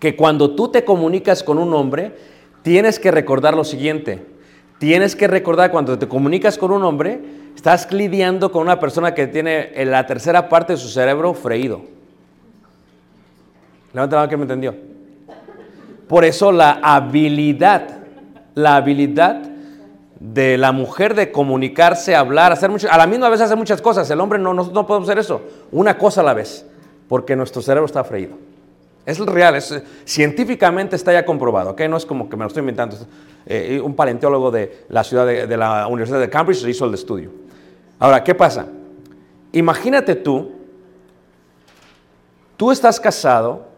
[0.00, 2.16] Que cuando tú te comunicas con un hombre,
[2.62, 4.26] tienes que recordar lo siguiente.
[4.78, 7.20] Tienes que recordar cuando te comunicas con un hombre,
[7.54, 11.82] estás lidiando con una persona que tiene la tercera parte de su cerebro freído.
[13.92, 14.76] Levanta la mano que me entendió.
[16.06, 17.98] Por eso la habilidad,
[18.54, 19.42] la habilidad
[20.20, 24.10] de la mujer de comunicarse, hablar, hacer mucho, a la misma vez hacer muchas cosas.
[24.10, 25.42] El hombre no, no, no podemos hacer eso.
[25.70, 26.66] Una cosa a la vez,
[27.08, 28.36] porque nuestro cerebro está freído.
[29.06, 31.80] Es real, es, científicamente está ya comprobado, ¿ok?
[31.88, 32.96] No es como que me lo estoy inventando.
[33.46, 37.30] Eh, un paleontólogo de la ciudad de, la Universidad de Cambridge hizo el estudio.
[37.98, 38.66] Ahora, ¿qué pasa?
[39.52, 40.52] Imagínate tú,
[42.56, 43.68] tú estás casado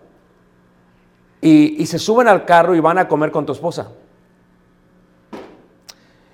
[1.40, 3.92] y se suben al carro y van a comer con tu esposa.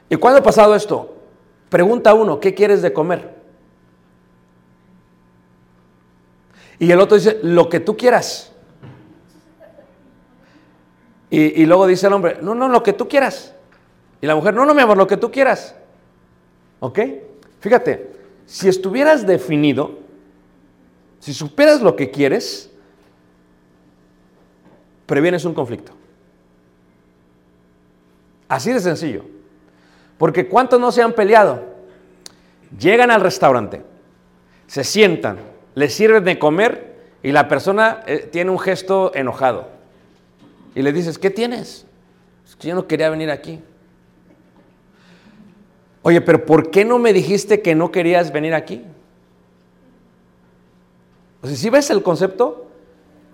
[0.09, 1.16] ¿Y cuándo ha pasado esto?
[1.69, 3.35] Pregunta uno, ¿qué quieres de comer?
[6.79, 8.53] Y el otro dice, lo que tú quieras.
[11.31, 13.55] Y, y, luego dice el hombre, no, no, lo que tú quieras.
[14.21, 15.75] Y la mujer, no, no, mi amor, lo que tú quieras.
[16.79, 17.01] ¿Ok?
[17.61, 18.12] Fíjate,
[18.47, 19.99] si estuvieras definido,
[21.19, 22.71] si supieras lo que quieres,
[25.07, 25.92] previenes un conflicto.
[28.49, 29.36] Así de sencillo.
[30.18, 31.62] Porque ¿cuántos no se han peleado?
[32.79, 33.83] Llegan al restaurante,
[34.66, 35.38] se sientan,
[35.74, 39.68] les sirven de comer y la persona eh, tiene un gesto enojado.
[40.74, 41.87] Y le dices, ¿qué tienes?
[42.46, 43.61] Es que yo no quería venir aquí.
[46.02, 48.85] Oye, pero ¿por qué no me dijiste que no querías venir aquí?
[51.42, 52.66] O sea, si ves el concepto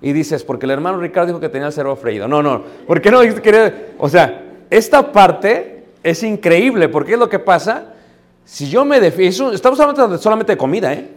[0.00, 2.26] y dices, porque el hermano Ricardo dijo que tenía el cerebro freído.
[2.26, 3.92] No, no, ¿por qué no dijiste que quería?
[3.98, 5.71] O sea, esta parte
[6.02, 7.94] es increíble, porque es lo que pasa.
[8.44, 11.08] Si yo me defino, estamos hablando solamente de comida, ¿eh?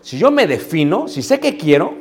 [0.00, 1.94] Si yo me defino, si sé que quiero,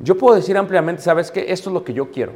[0.00, 1.46] yo puedo decir ampliamente, ¿sabes qué?
[1.48, 2.34] Esto es lo que yo quiero.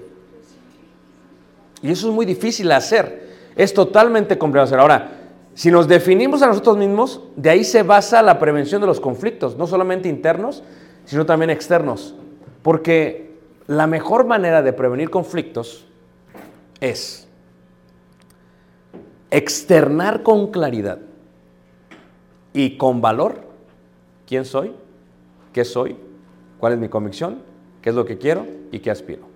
[1.83, 3.33] Y eso es muy difícil hacer.
[3.57, 4.79] Es totalmente complicado hacer.
[4.79, 5.11] Ahora,
[5.55, 9.57] si nos definimos a nosotros mismos, de ahí se basa la prevención de los conflictos,
[9.57, 10.63] no solamente internos,
[11.05, 12.15] sino también externos.
[12.63, 13.33] Porque
[13.67, 15.85] la mejor manera de prevenir conflictos
[16.81, 17.29] es
[19.33, 20.99] externar con claridad
[22.53, 23.41] y con valor
[24.27, 24.73] quién soy,
[25.53, 25.97] qué soy,
[26.59, 27.39] cuál es mi convicción,
[27.81, 29.33] qué es lo que quiero y qué aspiro.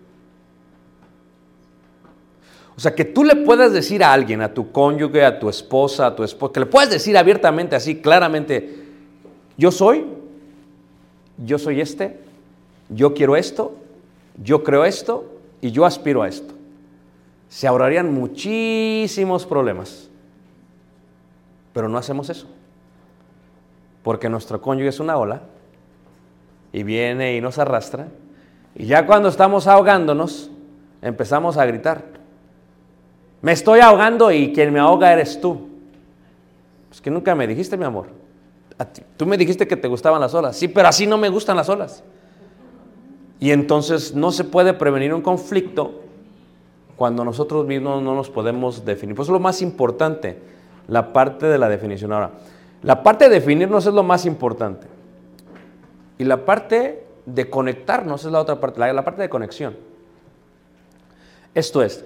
[2.77, 6.07] O sea, que tú le puedas decir a alguien, a tu cónyuge, a tu esposa,
[6.07, 8.85] a tu esposa, que le puedas decir abiertamente, así, claramente,
[9.57, 10.05] yo soy,
[11.39, 12.21] yo soy este,
[12.91, 13.75] yo quiero esto,
[14.43, 15.25] yo creo esto
[15.63, 16.56] y yo aspiro a esto.
[17.49, 20.11] Se ahorrarían muchísimos problemas.
[21.73, 22.47] Pero no hacemos eso.
[24.03, 25.43] Porque nuestro cónyuge es una ola
[26.73, 28.09] y viene y nos arrastra.
[28.75, 30.51] Y ya cuando estamos ahogándonos,
[31.03, 32.05] empezamos a gritar.
[33.43, 35.69] Me estoy ahogando y quien me ahoga eres tú.
[36.91, 38.09] Es que nunca me dijiste, mi amor.
[39.17, 40.57] Tú me dijiste que te gustaban las olas.
[40.57, 42.03] Sí, pero así no me gustan las olas.
[43.39, 46.06] Y entonces no se puede prevenir un conflicto
[46.97, 49.15] cuando nosotros mismos no nos podemos definir.
[49.15, 50.39] Pues es lo más importante,
[50.89, 52.13] la parte de la definición.
[52.13, 52.33] Ahora,
[52.83, 54.87] la parte de definirnos es lo más importante.
[56.19, 59.77] Y la parte de conectarnos es la otra parte, la, la parte de conexión.
[61.55, 62.05] Esto es,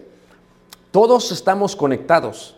[0.91, 2.57] todos estamos conectados.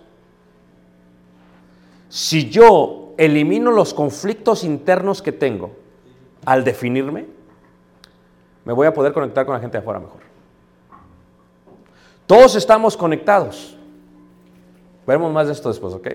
[2.08, 5.72] Si yo elimino los conflictos internos que tengo
[6.44, 7.26] al definirme,
[8.64, 10.31] me voy a poder conectar con la gente de afuera mejor.
[12.32, 13.76] Todos estamos conectados.
[15.06, 16.08] Veremos más de esto después, ¿ok?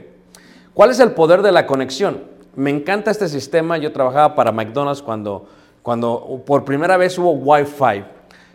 [0.73, 2.23] ¿Cuál es el poder de la conexión?
[2.56, 3.77] Me encanta este sistema.
[3.77, 5.47] Yo trabajaba para McDonald's cuando,
[5.84, 8.03] cuando por primera vez hubo Wi-Fi.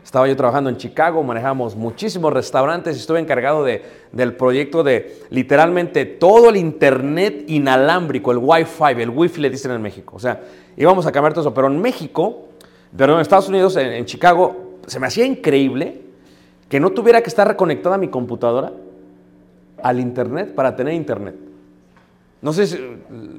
[0.03, 5.23] Estaba yo trabajando en Chicago, manejamos muchísimos restaurantes y estuve encargado de, del proyecto de
[5.31, 10.17] literalmente todo el internet inalámbrico, el Wi-Fi, el Wi-Fi le dicen en México.
[10.17, 10.41] O sea,
[10.77, 12.49] íbamos a cambiar todo eso, pero en México,
[12.97, 16.02] perdón, en Estados Unidos, en, en Chicago, se me hacía increíble
[16.73, 18.73] que no tuviera que estar reconectada mi computadora
[19.83, 21.35] al internet para tener internet.
[22.41, 22.79] No sé si,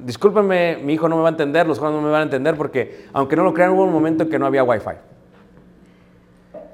[0.04, 2.56] discúlpenme, mi hijo no me va a entender, los jóvenes no me van a entender
[2.56, 4.92] porque, aunque no lo crean, hubo un momento en que no había Wi-Fi.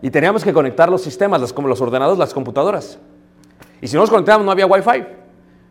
[0.02, 2.98] Y teníamos que conectar los sistemas, como los ordenadores, las computadoras.
[3.80, 5.06] Y si no los conectábamos, no había Wi-Fi.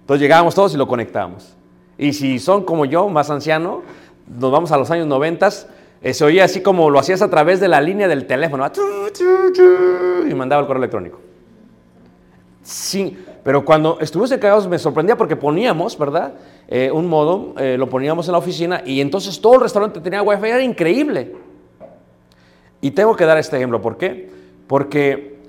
[0.02, 1.56] Entonces llegábamos todos y lo conectábamos.
[2.00, 3.84] Y si son como yo, más anciano,
[4.28, 5.52] nos vamos a los años 90, eh,
[6.02, 8.70] se oía así como lo hacías a través de la línea del teléfono.
[8.72, 8.82] tu,
[10.28, 11.20] y mandaba el correo electrónico.
[12.62, 16.34] Sí, pero cuando estuvimos encargados me sorprendía porque poníamos, ¿verdad?
[16.68, 20.22] Eh, un modo, eh, lo poníamos en la oficina y entonces todo el restaurante tenía
[20.22, 21.36] wifi, era increíble.
[22.82, 24.30] Y tengo que dar este ejemplo, ¿por qué?
[24.68, 25.40] Porque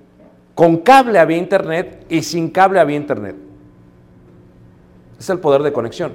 [0.54, 3.36] con cable había internet y sin cable había internet.
[5.18, 6.14] Es el poder de conexión.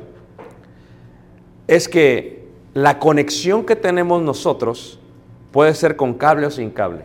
[1.67, 2.44] Es que
[2.75, 4.99] la conexión que tenemos nosotros
[5.53, 7.03] puede ser con cable o sin cable.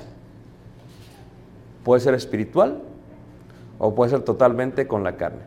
[1.85, 2.83] Puede ser espiritual
[3.79, 5.43] o puede ser totalmente con la carne.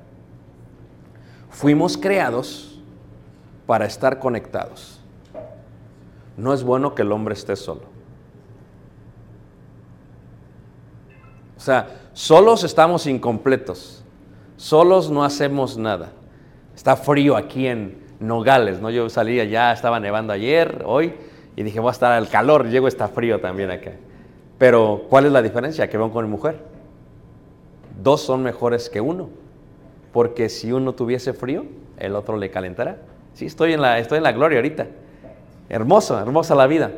[1.50, 2.82] Fuimos creados
[3.66, 5.02] para estar conectados.
[6.38, 7.82] No es bueno que el hombre esté solo.
[11.58, 14.06] O sea, solos estamos incompletos.
[14.56, 16.14] Solos no hacemos nada.
[16.74, 18.90] Está frío aquí en Nogales, ¿no?
[18.90, 21.14] Yo salía ya, estaba nevando ayer, hoy,
[21.58, 23.92] y dije, voy a estar al calor, llego, está frío también acá.
[24.58, 25.90] Pero, ¿cuál es la diferencia?
[25.90, 26.58] Que van con mi mujer.
[28.02, 29.30] Dos son mejores que uno.
[30.14, 31.66] Porque si uno tuviese frío,
[31.98, 32.98] el otro le calentará.
[33.34, 34.88] Sí, estoy en la, estoy en la gloria ahorita.
[35.68, 36.92] Hermoso, hermosa la vida.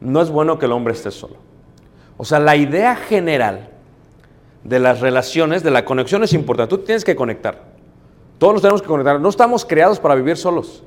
[0.00, 1.36] No es bueno que el hombre esté solo.
[2.16, 3.68] O sea, la idea general
[4.64, 6.74] de las relaciones, de la conexión es importante.
[6.74, 7.77] Tú tienes que conectar.
[8.38, 9.20] Todos nos tenemos que conectar.
[9.20, 10.84] No estamos creados para vivir solos.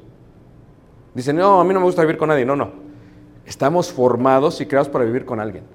[1.13, 2.45] Dicen, no, a mí no me gusta vivir con nadie.
[2.45, 2.71] No, no.
[3.45, 5.65] Estamos formados y creados para vivir con alguien.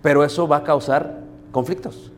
[0.00, 2.12] Pero eso va a causar conflictos.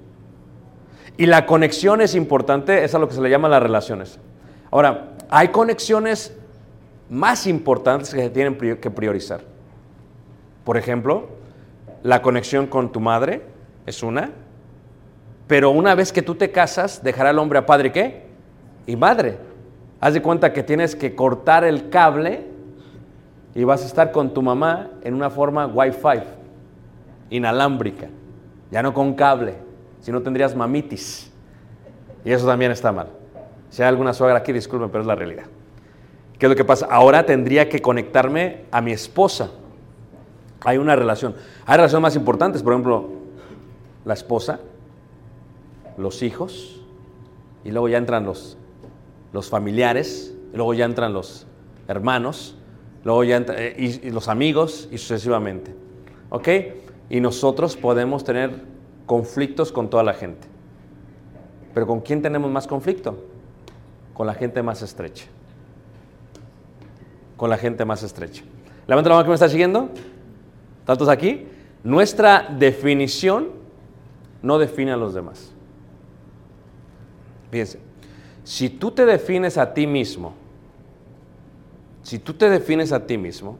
[1.16, 4.18] Y la conexión es importante, es a lo que se le llama las relaciones.
[4.70, 6.36] Ahora, hay conexiones
[7.08, 9.40] más importantes que se tienen que priorizar.
[10.64, 11.28] Por ejemplo,
[12.02, 13.42] la conexión con tu madre
[13.86, 14.32] es una,
[15.46, 18.25] pero una vez que tú te casas, dejará el hombre a padre qué?
[18.86, 19.38] Y madre.
[20.00, 22.46] Haz de cuenta que tienes que cortar el cable
[23.54, 26.22] y vas a estar con tu mamá en una forma Wi-Fi,
[27.30, 28.08] inalámbrica,
[28.70, 29.54] ya no con cable,
[30.00, 31.32] si no tendrías mamitis.
[32.24, 33.08] Y eso también está mal.
[33.70, 35.44] Si hay alguna suegra aquí, disculpen, pero es la realidad.
[36.38, 36.86] ¿Qué es lo que pasa?
[36.90, 39.50] Ahora tendría que conectarme a mi esposa.
[40.64, 41.34] Hay una relación.
[41.64, 43.08] Hay relaciones más importantes, por ejemplo,
[44.04, 44.60] la esposa,
[45.96, 46.82] los hijos,
[47.64, 48.58] y luego ya entran los,
[49.32, 51.46] los familiares, luego ya entran los
[51.88, 52.56] hermanos,
[53.04, 55.74] luego ya entra- eh, y, y los amigos, y sucesivamente.
[56.30, 56.48] ¿Ok?
[57.10, 58.62] Y nosotros podemos tener
[59.06, 60.48] conflictos con toda la gente.
[61.74, 63.22] Pero ¿con quién tenemos más conflicto?
[64.14, 65.26] Con la gente más estrecha.
[67.36, 68.42] Con la gente más estrecha.
[68.86, 69.90] Levanta la mano que me está siguiendo.
[70.84, 71.46] ¿Tantos aquí?
[71.84, 73.48] Nuestra definición
[74.42, 75.52] no define a los demás.
[77.50, 77.78] Fíjense,
[78.46, 80.32] si tú te defines a ti mismo,
[82.04, 83.58] si tú te defines a ti mismo,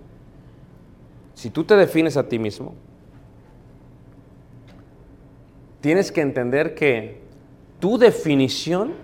[1.34, 2.72] si tú te defines a ti mismo,
[5.80, 7.20] tienes que entender que
[7.80, 8.94] tu definición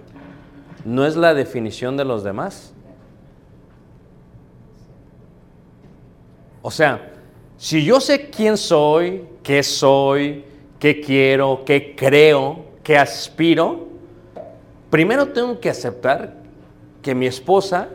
[0.85, 2.73] no es la definición de los demás.
[6.63, 7.13] O sea,
[7.57, 10.44] si yo sé quién soy, qué soy,
[10.79, 13.92] qué quiero, qué creo, qué aspiro,
[14.93, 16.35] primero tengo que aceptar
[17.01, 17.88] que mi esposa,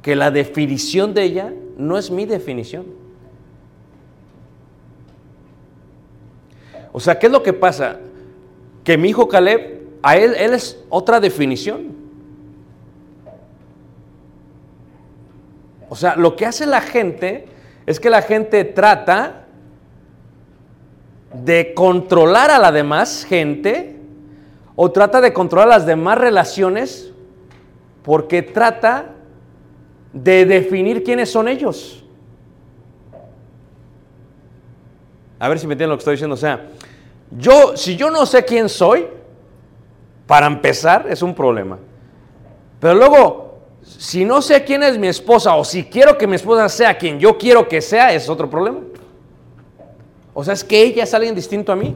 [0.00, 2.86] que la definición de ella no es mi definición.
[6.92, 7.98] O sea, ¿qué es lo que pasa?
[8.84, 11.96] Que mi hijo Caleb, a él, él es otra definición.
[15.88, 17.46] O sea, lo que hace la gente
[17.86, 19.46] es que la gente trata
[21.34, 23.91] de controlar a la demás gente
[24.74, 27.12] o trata de controlar las demás relaciones
[28.02, 29.10] porque trata
[30.12, 32.04] de definir quiénes son ellos.
[35.38, 36.34] A ver si me entienden lo que estoy diciendo.
[36.34, 36.68] O sea,
[37.30, 39.06] yo, si yo no sé quién soy,
[40.26, 41.78] para empezar, es un problema.
[42.78, 46.68] Pero luego, si no sé quién es mi esposa o si quiero que mi esposa
[46.68, 48.80] sea quien yo quiero que sea, es otro problema.
[50.34, 51.94] O sea, es que ella es alguien distinto a mí.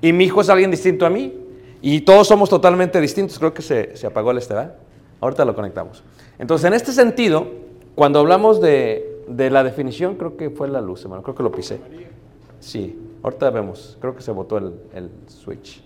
[0.00, 1.45] Y mi hijo es alguien distinto a mí.
[1.88, 3.38] Y todos somos totalmente distintos.
[3.38, 4.74] Creo que se, se apagó el este, ¿verdad?
[5.20, 6.02] Ahorita lo conectamos.
[6.36, 7.46] Entonces, en este sentido,
[7.94, 11.22] cuando hablamos de, de la definición, creo que fue la luz, hermano.
[11.22, 11.78] Creo que lo pisé.
[12.58, 13.96] Sí, ahorita vemos.
[14.00, 15.80] Creo que se botó el, el switch.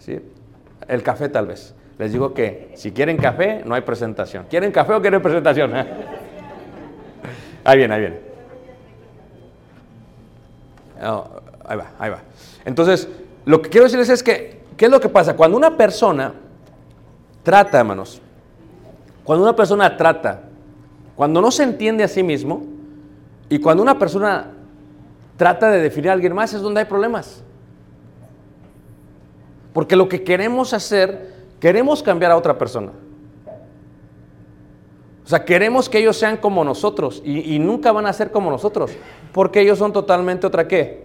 [0.00, 0.20] ¿Sí?
[0.86, 1.74] El café tal vez.
[1.98, 4.44] Les digo que si quieren café, no hay presentación.
[4.50, 5.72] ¿Quieren café o quieren presentación?
[7.64, 8.18] ahí viene, ahí viene.
[11.02, 11.26] Oh,
[11.64, 12.18] ahí va, ahí va.
[12.66, 13.08] Entonces,
[13.46, 15.36] lo que quiero decirles es que, ¿qué es lo que pasa?
[15.36, 16.34] Cuando una persona
[17.42, 18.20] trata, hermanos,
[19.24, 20.42] cuando una persona trata,
[21.16, 22.64] cuando no se entiende a sí mismo,
[23.48, 24.50] y cuando una persona
[25.36, 27.42] trata de definir a alguien más, es donde hay problemas.
[29.72, 32.92] Porque lo que queremos hacer, queremos cambiar a otra persona.
[35.24, 38.50] O sea, queremos que ellos sean como nosotros y, y nunca van a ser como
[38.50, 38.92] nosotros,
[39.32, 41.03] porque ellos son totalmente otra qué.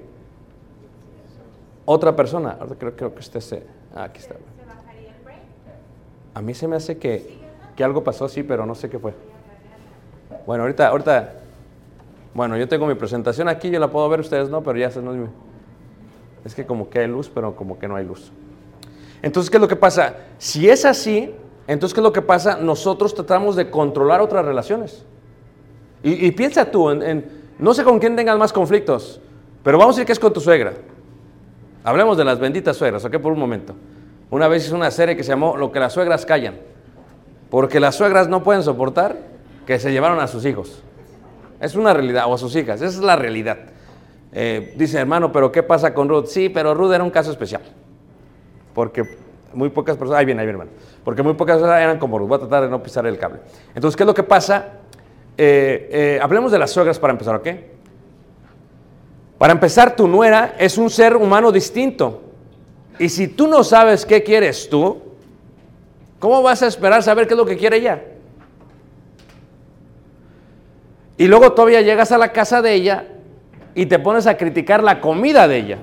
[1.91, 2.55] Otra persona.
[2.59, 3.63] Ahora creo, creo que usted se...
[3.95, 4.35] Ah, aquí está.
[6.35, 7.39] A mí se me hace que,
[7.75, 9.15] que algo pasó, sí, pero no sé qué fue.
[10.45, 11.33] Bueno, ahorita, ahorita,
[12.35, 15.01] bueno, yo tengo mi presentación aquí, yo la puedo ver, ustedes no, pero ya se
[15.01, 15.27] no es mi-
[16.45, 18.31] Es que como que hay luz, pero como que no hay luz.
[19.23, 20.15] Entonces, ¿qué es lo que pasa?
[20.37, 21.33] Si es así,
[21.65, 22.57] entonces, ¿qué es lo que pasa?
[22.57, 25.03] Nosotros tratamos de controlar otras relaciones.
[26.03, 29.19] Y, y piensa tú, en, en- no sé con quién tengas más conflictos,
[29.63, 30.73] pero vamos a decir que es con tu suegra.
[31.83, 33.17] Hablemos de las benditas suegras, ¿ok?
[33.17, 33.73] Por un momento.
[34.29, 36.55] Una vez hice una serie que se llamó Lo que las suegras callan.
[37.49, 39.17] Porque las suegras no pueden soportar
[39.65, 40.83] que se llevaron a sus hijos.
[41.59, 43.57] Es una realidad, o a sus hijas, esa es la realidad.
[44.31, 46.27] Eh, dice, hermano, pero ¿qué pasa con Ruth?
[46.27, 47.61] Sí, pero Ruth era un caso especial.
[48.73, 49.03] Porque
[49.53, 50.77] muy pocas personas, ahí viene, ahí viene, hermano.
[51.03, 52.27] Porque muy pocas personas eran como Ruth.
[52.27, 53.39] Voy a tratar de no pisar el cable.
[53.73, 54.73] Entonces, ¿qué es lo que pasa?
[55.37, 57.47] Eh, eh, hablemos de las suegras para empezar, ¿ok?
[59.39, 62.21] Para empezar, tu nuera es un ser humano distinto.
[62.99, 65.01] Y si tú no sabes qué quieres tú,
[66.19, 68.03] ¿cómo vas a esperar saber qué es lo que quiere ella?
[71.17, 73.07] Y luego todavía llegas a la casa de ella
[73.73, 75.77] y te pones a criticar la comida de ella.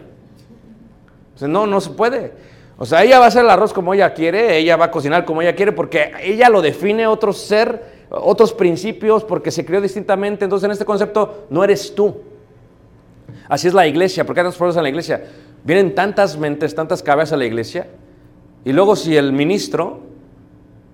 [1.40, 2.34] No, no se puede.
[2.76, 5.24] O sea, ella va a hacer el arroz como ella quiere, ella va a cocinar
[5.24, 10.44] como ella quiere, porque ella lo define otro ser, otros principios, porque se crió distintamente.
[10.44, 12.35] Entonces, en este concepto, no eres tú.
[13.48, 15.24] Así es la iglesia, porque hay tantos en la iglesia.
[15.64, 17.88] Vienen tantas mentes, tantas cabezas a la iglesia,
[18.64, 20.00] y luego si el ministro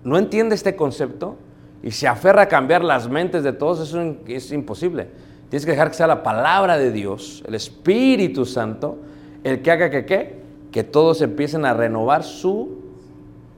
[0.05, 1.37] no entiende este concepto
[1.83, 5.09] y se aferra a cambiar las mentes de todos, eso es- imposible.
[5.49, 8.99] Tienes que dejar que sea la palabra de Dios, el Espíritu Santo,
[9.45, 10.43] el que haga que qué?
[10.71, 12.79] Que todos empiecen a renovar su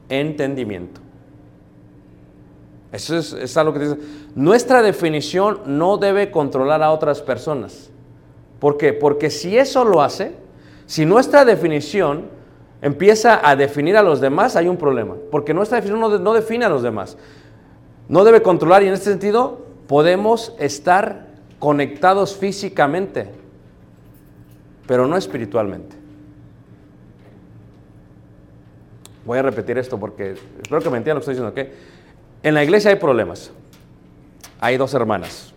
[0.09, 1.01] entendimiento.
[2.91, 3.97] Eso es, es algo que dice.
[4.35, 7.89] Nuestra definición no debe controlar a otras personas.
[8.65, 8.93] ¿Por qué?
[8.93, 10.31] Porque si eso lo hace,
[10.87, 12.23] si nuestra definición
[12.81, 15.13] empieza a definir a los demás, hay un problema.
[15.29, 17.15] Porque nuestra definición no, de- no define a los demás.
[18.09, 21.27] No debe controlar y en este sentido podemos estar
[21.59, 23.29] conectados físicamente,
[24.87, 25.95] pero no espiritualmente.
[29.27, 30.31] Voy a repetir esto porque
[30.63, 31.51] espero que me entiendan lo que estoy diciendo.
[31.61, 32.41] ¿ok?
[32.41, 33.51] En la iglesia hay problemas.
[34.59, 35.53] Hay dos hermanas,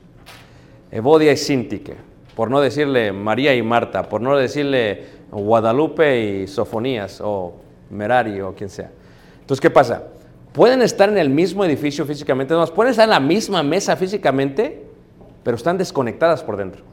[0.91, 1.95] Evodia y Sintique,
[2.39, 7.55] por no decirle María y Marta, por no decirle Guadalupe y Sofonías o
[7.91, 8.93] Merari o quien sea.
[9.41, 10.05] Entonces, ¿qué pasa?
[10.53, 14.85] Pueden estar en el mismo edificio físicamente, no, pueden estar en la misma mesa físicamente,
[15.43, 16.85] pero están desconectadas por dentro.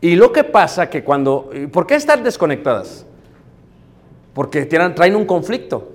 [0.00, 1.48] Y lo que pasa que cuando...
[1.54, 3.06] ¿y ¿Por qué están desconectadas?
[4.34, 5.92] Porque tienen- traen un conflicto.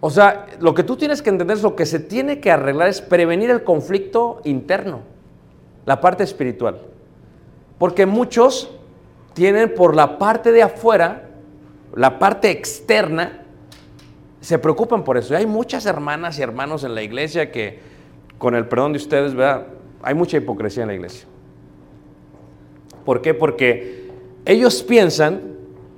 [0.00, 2.88] O sea, lo que tú tienes que entender es lo que se tiene que arreglar
[2.88, 5.00] es prevenir el conflicto interno,
[5.84, 6.80] la parte espiritual.
[7.78, 8.70] Porque muchos
[9.34, 11.28] tienen por la parte de afuera,
[11.94, 13.44] la parte externa,
[14.40, 15.34] se preocupan por eso.
[15.34, 17.80] Y hay muchas hermanas y hermanos en la iglesia que,
[18.38, 19.66] con el perdón de ustedes, ¿verdad?
[20.02, 21.26] hay mucha hipocresía en la iglesia.
[23.04, 23.34] ¿Por qué?
[23.34, 24.08] Porque
[24.44, 25.42] ellos piensan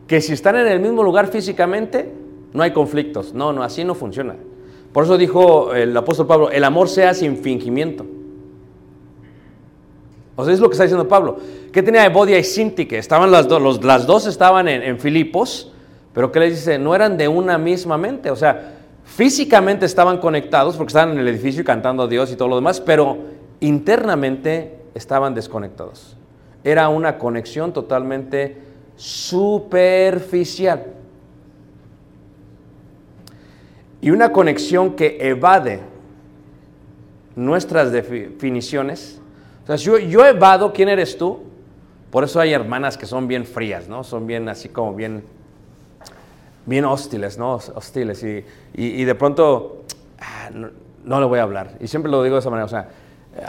[0.07, 2.13] que si están en el mismo lugar físicamente,
[2.53, 3.33] no hay conflictos.
[3.35, 4.37] No, no, así no funciona.
[4.93, 8.05] Por eso dijo el apóstol Pablo, el amor sea sin fingimiento.
[10.37, 11.39] O sea, es lo que está diciendo Pablo.
[11.73, 12.99] ¿Qué tenía Evodia y Sintique?
[12.99, 15.73] Estaban las dos, los- las dos estaban en, Filipos,
[16.13, 16.79] pero ¿qué les dice?
[16.79, 18.31] No eran de una misma mente.
[18.31, 22.49] O sea, físicamente estaban conectados porque estaban en el edificio cantando a Dios y todo
[22.49, 23.19] lo demás, pero
[23.61, 26.17] internamente estaban desconectados.
[26.65, 28.57] Era una conexión totalmente
[28.97, 30.85] superficial.
[34.03, 35.81] Y una conexión que evade
[37.37, 39.21] nuestras definiciones.
[39.63, 41.41] O sea, yo, yo evado quién eres tú,
[42.11, 44.05] por eso hay hermanas que son bien frías, ¿no?
[44.05, 45.23] Son bien así como bien,
[46.67, 47.55] bien hostiles, ¿no?
[47.55, 48.23] Hostiles.
[48.23, 48.45] Y,
[48.75, 49.85] y- de pronto,
[50.19, 50.69] ah, no,
[51.05, 51.77] no le voy a hablar.
[51.81, 52.67] Y siempre lo digo de esa manera.
[52.67, 52.89] O sea,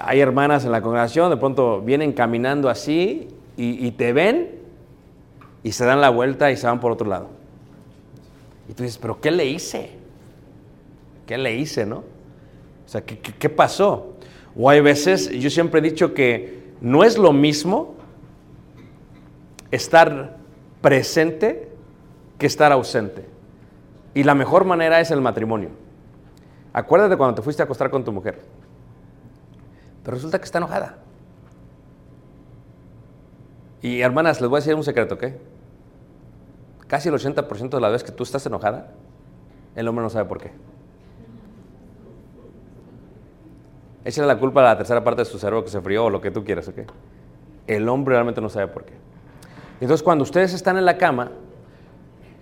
[0.06, 3.28] hay hermanas en la congregación, de pronto vienen caminando así
[3.58, 4.51] y, y te ven
[5.64, 7.28] y se dan la vuelta y se van por otro lado.
[8.70, 10.03] Y tú dices, ¿pero qué le hice?
[11.26, 11.98] ¿Qué le hice, no?
[11.98, 14.14] O sea, ¿qué, pasó?
[14.56, 17.96] O hay veces, yo siempre he dicho que no es lo mismo
[19.72, 20.38] estar
[20.82, 21.70] presente
[22.38, 23.26] que estar ausente.
[24.14, 25.70] Y la mejor manera es el matrimonio.
[26.74, 28.42] Acuérdate cuando te fuiste a acostar con tu mujer.
[30.04, 30.98] Pero resulta que está enojada.
[33.82, 35.26] Y hermanas, les voy a decir un secreto, ¿ok?
[36.88, 38.92] Casi el 80% de las veces que tú estás enojada,
[39.76, 40.52] el hombre no sabe por qué.
[44.06, 46.20] Échale la culpa a la tercera parte de su cerebro que se frió o lo
[46.20, 46.80] que tú quieras, ¿ok?
[47.68, 48.93] El hombre realmente no sabe por qué.
[49.80, 51.32] Entonces, cuando ustedes están en la cama,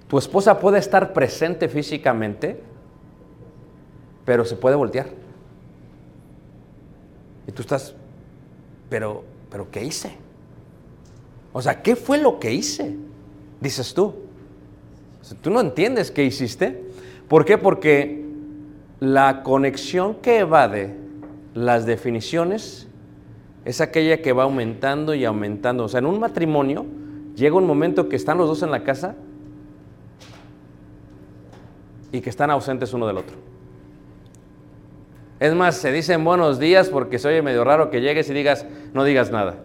[0.07, 2.61] tu esposa puede estar presente físicamente,
[4.25, 5.07] pero se puede voltear.
[7.47, 7.95] Y tú estás,
[8.89, 10.17] pero, pero ¿qué hice?
[11.53, 12.95] O sea, ¿qué fue lo que hice?
[13.59, 14.15] Dices tú.
[15.41, 16.83] Tú no entiendes qué hiciste.
[17.27, 17.57] ¿Por qué?
[17.57, 18.25] Porque
[18.99, 21.00] la conexión que evade
[21.53, 22.87] las definiciones
[23.65, 25.85] es aquella que va aumentando y aumentando.
[25.85, 26.85] O sea, en un matrimonio
[27.35, 29.15] llega un momento que están los dos en la casa
[32.11, 33.37] y que están ausentes uno del otro.
[35.39, 38.65] Es más, se dicen buenos días porque se oye medio raro que llegues y digas,
[38.93, 39.55] no digas nada.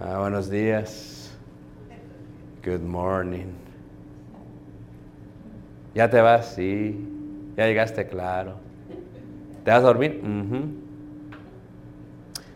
[0.00, 1.36] Ah, buenos días.
[2.64, 3.46] Good morning.
[5.94, 6.54] ¿Ya te vas?
[6.54, 7.08] Sí.
[7.56, 8.06] ¿Ya llegaste?
[8.06, 8.67] Claro.
[9.68, 10.22] ¿Te vas a dormir?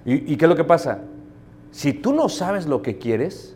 [0.07, 1.01] ¿Y, y qué es lo que pasa?
[1.71, 3.55] Si tú no sabes lo que quieres,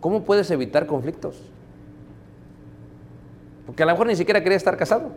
[0.00, 1.40] ¿cómo puedes evitar conflictos?
[3.64, 5.12] Porque a lo mejor ni siquiera querías estar casado.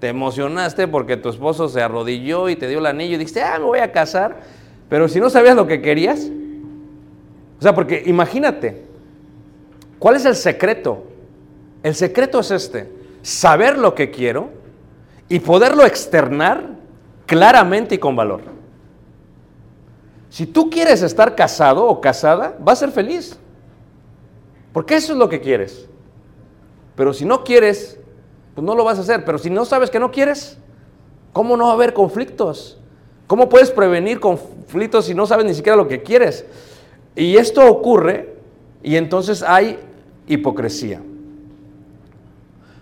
[0.00, 3.60] Te emocionaste porque tu esposo se arrodilló y te dio el anillo y dijiste, ah,
[3.60, 4.40] me voy a casar.
[4.88, 6.28] Pero si no sabías lo que querías,
[7.60, 8.84] o sea, porque imagínate,
[10.00, 11.04] ¿cuál es el secreto?
[11.84, 12.90] El secreto es este,
[13.22, 14.63] saber lo que quiero
[15.34, 16.76] y poderlo externar
[17.26, 18.42] claramente y con valor.
[20.30, 23.36] Si tú quieres estar casado o casada, vas a ser feliz.
[24.72, 25.88] Porque eso es lo que quieres.
[26.94, 27.98] Pero si no quieres,
[28.54, 29.24] pues no lo vas a hacer.
[29.24, 30.56] Pero si no sabes que no quieres,
[31.32, 32.78] ¿cómo no va a haber conflictos?
[33.26, 36.46] ¿Cómo puedes prevenir conflictos si no sabes ni siquiera lo que quieres?
[37.16, 38.36] Y esto ocurre
[38.84, 39.80] y entonces hay
[40.28, 41.02] hipocresía.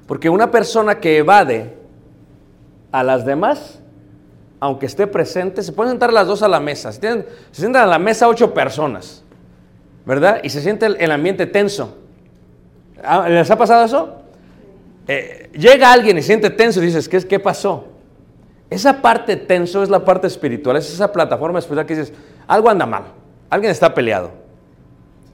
[0.07, 1.81] Porque una persona que evade
[2.93, 3.81] a las demás,
[4.61, 6.93] aunque esté presente, se pueden sentar las dos a la mesa.
[6.93, 9.25] Se, tienen- sientan a la mesa ocho personas,
[10.07, 10.41] ¿verdad?
[10.45, 11.97] Y se siente el, ambiente tenso.
[13.03, 14.17] Ah, ¿Les ha pasado eso?
[15.09, 17.87] Eh, llega alguien y siente tenso y dices, ¿qué, ¿qué pasó?
[18.71, 22.13] Esa parte tenso es la parte espiritual, es esa plataforma espiritual que dices,
[22.47, 23.03] algo anda mal,
[23.51, 24.31] alguien está peleado,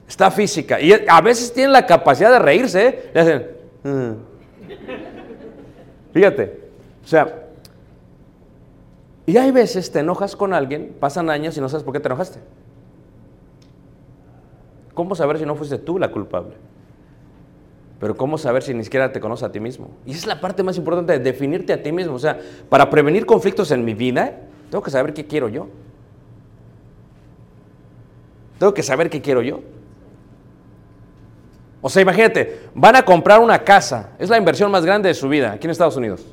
[0.07, 0.81] está física.
[0.81, 3.11] Y a veces tienen la capacidad de reírse, ¿eh?
[3.15, 3.47] Hacen,
[3.83, 4.11] "Mm".
[6.13, 6.59] Fíjate,
[7.03, 7.43] o sea,
[9.29, 12.07] y hay veces te enojas con alguien, pasan años y no sabes por qué te
[12.07, 12.39] enojaste.
[14.95, 16.55] ¿Cómo saber si no fuiste tú la culpable?
[17.99, 19.91] Pero ¿cómo saber si ni siquiera te conoces a ti mismo?
[20.03, 22.15] Y es la parte más importante de definirte a ti mismo.
[22.15, 24.35] O sea, para prevenir conflictos en mi vida,
[24.71, 25.67] tengo que saber qué quiero yo.
[28.57, 29.61] Tengo que saber qué quiero yo.
[31.81, 34.09] O sea, imagínate, van a comprar una casa.
[34.17, 36.25] Es la inversión más grande de su vida aquí en Estados Unidos.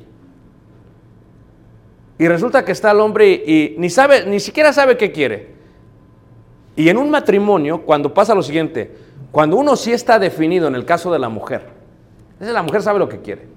[2.19, 5.55] Y resulta que está el hombre y, ni sabe, ni siquiera sabe qué quiere.
[6.75, 8.91] Y en un matrimonio, cuando pasa lo siguiente,
[9.31, 11.63] cuando uno sí está definido en el caso de la mujer,
[12.39, 13.47] es la mujer sabe lo que quiere.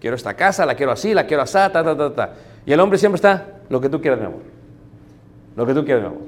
[0.00, 2.34] Quiero esta casa, la quiero así, la quiero así, ta, ta, ta, ta.
[2.66, 4.40] Y el hombre siempre está, lo que tú quieras, mi amor.
[5.56, 6.22] Lo que tú quieras, mi amor.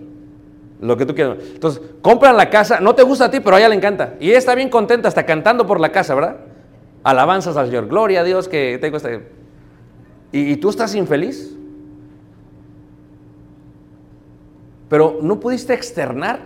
[0.81, 1.39] Lo que tú quieras.
[1.55, 4.15] Entonces, compran la casa, no te gusta a ti, pero a ella le encanta.
[4.21, 6.37] Y ella está bien contenta, hasta cantando por la casa, ¿verdad?
[7.03, 9.11] Alabanzas al Señor, gloria a Dios que tengo esta...
[9.13, 9.21] ¿Y,
[10.33, 11.57] y tú estás infeliz?
[14.89, 16.41] Pero no pudiste externar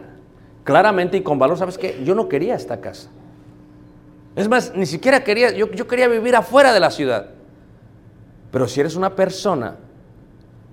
[0.64, 2.02] claramente y con valor, ¿sabes qué?
[2.04, 3.10] Yo no quería esta casa.
[4.36, 7.30] Es más, ni siquiera quería, yo, yo quería vivir afuera de la ciudad.
[8.50, 9.76] Pero si eres una persona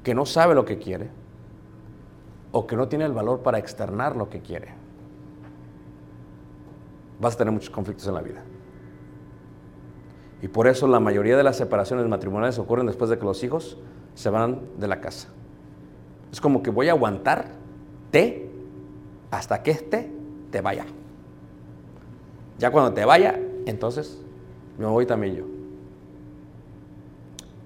[0.04, 1.10] que no sabe lo que quiere,
[2.52, 4.74] o que no tiene el valor para externar lo que quiere,
[7.20, 8.44] vas a tener muchos conflictos en la vida.
[10.42, 13.78] Y por eso la mayoría de las separaciones matrimoniales ocurren después de que los hijos
[14.14, 15.30] se van de la casa.
[16.32, 18.50] Es como que voy a aguantarte
[19.32, 20.12] hasta que este
[20.52, 20.86] te vaya.
[22.58, 24.20] Ya cuando te vaya, entonces
[24.78, 25.46] me voy también yo.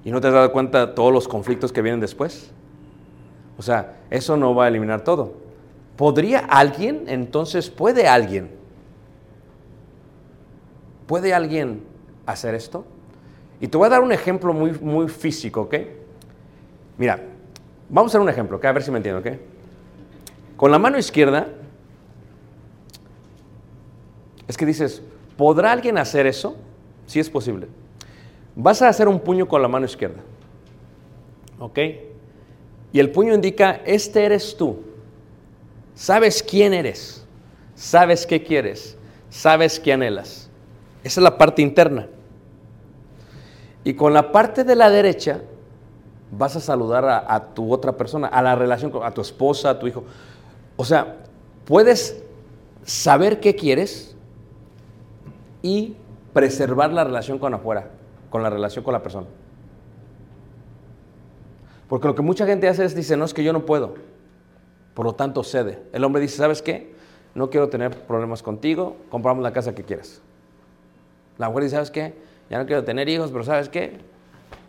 [0.03, 2.51] ¿Y no te has dado cuenta de todos los conflictos que vienen después?
[3.57, 5.34] O sea, eso no va a eliminar todo.
[5.95, 8.49] ¿Podría alguien, entonces, puede alguien,
[11.05, 11.84] puede alguien
[12.26, 12.86] hacer esto?
[13.59, 15.76] Y te voy a dar un ejemplo muy, muy físico, ¿ok?
[16.97, 17.20] Mira,
[17.91, 18.65] vamos a hacer un ejemplo, ¿ok?
[18.65, 19.37] A ver si me entiendo, ¿ok?
[20.57, 21.47] Con la mano izquierda,
[24.47, 25.01] es que dices,
[25.37, 26.55] ¿podrá alguien hacer eso?
[27.05, 27.67] Sí es posible.
[28.55, 30.21] Vas a hacer un puño con la mano izquierda,
[31.59, 31.79] ¿ok?
[32.93, 34.83] Y el puño indica, este eres tú.
[35.95, 37.25] Sabes quién eres,
[37.75, 38.97] sabes qué quieres,
[39.29, 40.49] sabes qué anhelas.
[41.03, 42.07] Esa es la parte interna.
[43.83, 45.41] Y con la parte de la derecha
[46.32, 49.79] vas a saludar a, tu otra persona, a la relación, con- a tu esposa, a
[49.79, 50.03] tu hijo.
[50.77, 51.17] O sea,
[51.65, 52.23] puedes
[52.86, 54.15] saber qué quieres
[55.61, 55.95] y
[56.34, 57.89] preservar la relación con afuera,
[58.29, 59.27] con la relación con la persona.
[61.89, 63.95] Porque lo que mucha gente hace es dice, no es que yo no puedo,
[64.93, 65.84] por lo tanto cede.
[65.91, 66.93] El hombre dice, ¿sabes qué?
[67.36, 70.21] No quiero tener problemas contigo, compramos la casa que quieras.
[71.38, 72.13] La mujer dice, ¿sabes qué?
[72.49, 73.99] Ya no quiero tener hijos, pero ¿sabes qué?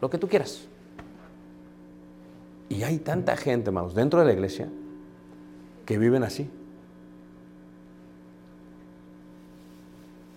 [0.01, 0.67] Lo que tú quieras.
[2.73, 4.67] Y hay tanta gente, hermanos, dentro de la iglesia
[5.85, 6.49] que viven así.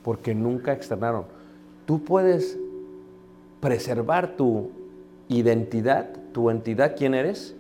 [0.03, 1.27] Porque nunca externaron.
[1.86, 2.57] Tú puedes
[3.61, 4.69] preservar tu
[5.29, 7.55] identidad, tu entidad, quién eres,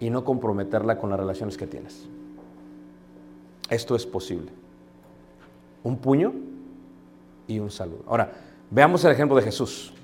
[0.00, 2.08] y no comprometerla con las relaciones que tienes.
[3.70, 4.50] Esto es posible.
[5.84, 6.32] Un puño
[7.46, 8.02] y un saludo.
[8.08, 8.32] Ahora,
[8.68, 9.94] veamos el ejemplo de Jesús.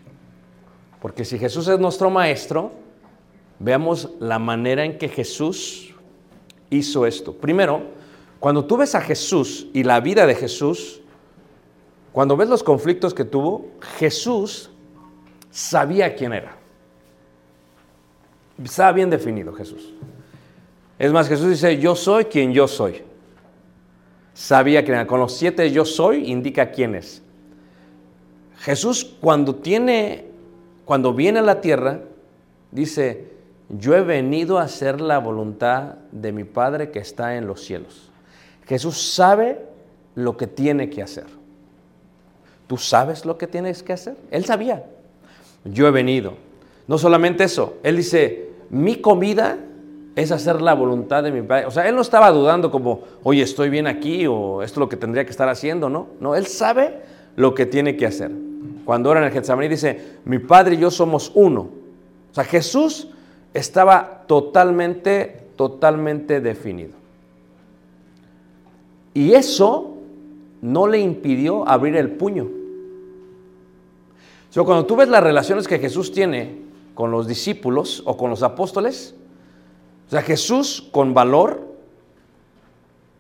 [1.03, 2.87] Porque si Jesús es nuestro maestro,
[3.59, 5.95] veamos la manera en que Jesús
[6.71, 7.33] hizo esto.
[7.33, 7.83] Primero,
[8.41, 11.01] cuando tú ves a Jesús y la vida de Jesús,
[12.13, 14.71] cuando ves los conflictos que tuvo, Jesús
[15.51, 16.57] sabía quién era.
[18.63, 19.95] Estaba bien definido Jesús.
[20.99, 23.03] Es más, Jesús dice, yo soy quien yo soy.
[24.35, 25.07] Sabía quién era.
[25.07, 27.23] Con los siete yo soy indica quién es.
[28.59, 30.27] Jesús cuando tiene,
[30.85, 32.01] cuando viene a la tierra,
[32.73, 33.38] dice,
[33.69, 38.11] yo he venido a hacer la voluntad de mi Padre que está en los cielos.
[38.67, 39.61] Jesús sabe
[40.15, 41.27] lo que tiene que hacer.
[42.67, 44.17] ¿Tú sabes lo que tienes que hacer?
[44.31, 44.85] Él sabía.
[45.65, 46.35] Yo he venido.
[46.87, 49.59] No solamente eso, Él dice, mi comida
[50.17, 51.67] es hacer la voluntad de mi Padre.
[51.67, 54.89] O sea, Él no estaba dudando como, oye, estoy bien aquí o esto es lo
[54.89, 56.09] que tendría que estar haciendo, ¿no?
[56.21, 57.01] No, Él sabe
[57.37, 58.31] lo que tiene que hacer.
[58.85, 61.69] Cuando ora en el Getsemaní dice, mi Padre y yo somos uno.
[62.31, 63.09] O sea, Jesús
[63.59, 66.93] estaba totalmente, totalmente definido.
[69.15, 69.97] Y eso
[70.61, 72.49] no le impidió abrir el puño.
[74.55, 76.63] Cuando tú ves las relaciones que Jesús tiene
[76.95, 79.15] con los discípulos o con los apóstoles,
[80.09, 81.69] o sea, Jesús con valor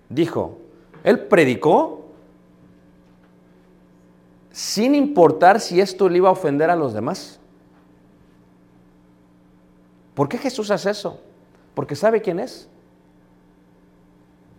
[0.08, 0.58] dijo,
[1.04, 2.06] Él predicó
[4.50, 7.38] sin importar si esto le iba a ofender a los demás.
[10.18, 11.20] ¿Por qué Jesús hace eso?
[11.76, 12.68] Porque sabe quién es.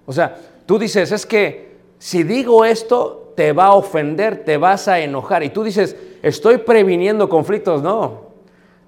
[0.05, 4.87] O sea, tú dices, es que si digo esto, te va a ofender, te vas
[4.87, 5.43] a enojar.
[5.43, 7.83] Y tú dices, estoy previniendo conflictos.
[7.83, 8.21] No,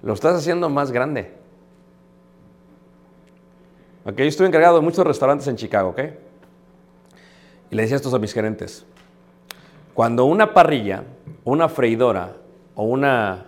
[0.02, 1.32] lo estás haciendo más grande.
[4.06, 6.00] Ok, yo estuve encargado de muchos restaurantes en Chicago, ¿ok?
[7.70, 8.86] Y le decía esto a mis gerentes.
[9.92, 11.04] Cuando una parrilla,
[11.44, 12.34] una freidora
[12.74, 13.44] o una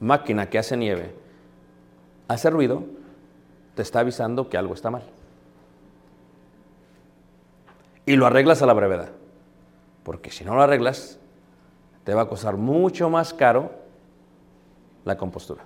[0.00, 1.20] máquina que hace nieve
[2.28, 2.84] hace ruido,
[3.74, 5.02] te está avisando que algo está mal.
[8.06, 9.10] Y lo arreglas a la brevedad.
[10.02, 11.18] Porque si no lo arreglas,
[12.04, 13.70] te va a costar mucho más caro
[15.04, 15.62] la compostura.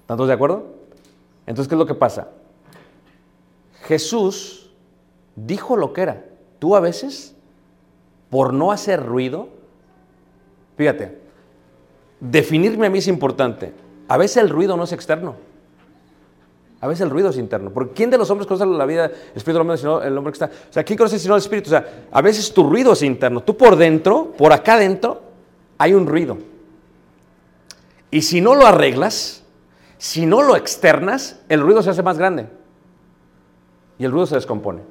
[0.00, 0.66] ¿Están todos de acuerdo?
[1.46, 2.28] Entonces, ¿qué es lo que pasa?
[3.82, 4.70] Jesús
[5.36, 6.24] dijo lo que era.
[6.58, 7.34] Tú a veces,
[8.28, 9.48] por no hacer ruido,
[10.76, 11.20] fíjate,
[12.20, 13.72] definirme a mí es importante.
[14.10, 15.36] A veces el ruido no es externo.
[16.80, 17.70] A veces el ruido es interno.
[17.70, 20.32] Porque ¿quién de los hombres conoce la vida, el espíritu del hombre, sino el hombre
[20.32, 20.46] que está?
[20.46, 21.68] O sea, ¿quién conoce sino el espíritu?
[21.68, 23.40] O sea, a veces tu ruido es interno.
[23.40, 25.22] Tú por dentro, por acá adentro,
[25.78, 26.38] hay un ruido.
[28.10, 29.44] Y si no lo arreglas,
[29.96, 32.48] si no lo externas, el ruido se hace más grande.
[33.96, 34.82] Y el ruido se descompone.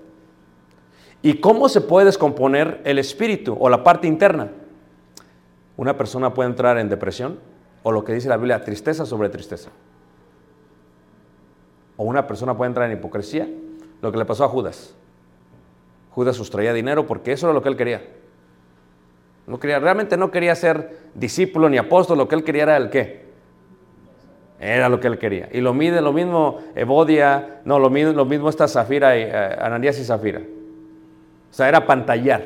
[1.22, 4.50] ¿Y cómo se puede descomponer el espíritu o la parte interna?
[5.76, 7.50] Una persona puede entrar en depresión
[7.84, 9.70] o lo que dice la Biblia, tristeza sobre tristeza.
[11.98, 13.48] O una persona puede entrar en hipocresía,
[14.02, 14.96] lo que le pasó a Judas.
[16.12, 18.02] Judas sustraía dinero porque eso era lo que él quería.
[19.48, 22.90] No quería, realmente no quería ser discípulo ni apóstol, lo que él quería era el
[22.90, 23.28] qué.
[24.60, 25.50] Era lo que él quería.
[25.52, 29.58] Y lo mide lo mismo Evodia, no, lo mismo, lo mismo está Zafira y eh,
[29.60, 30.42] Ananías y Zafira.
[31.50, 32.44] O sea, era pantallar.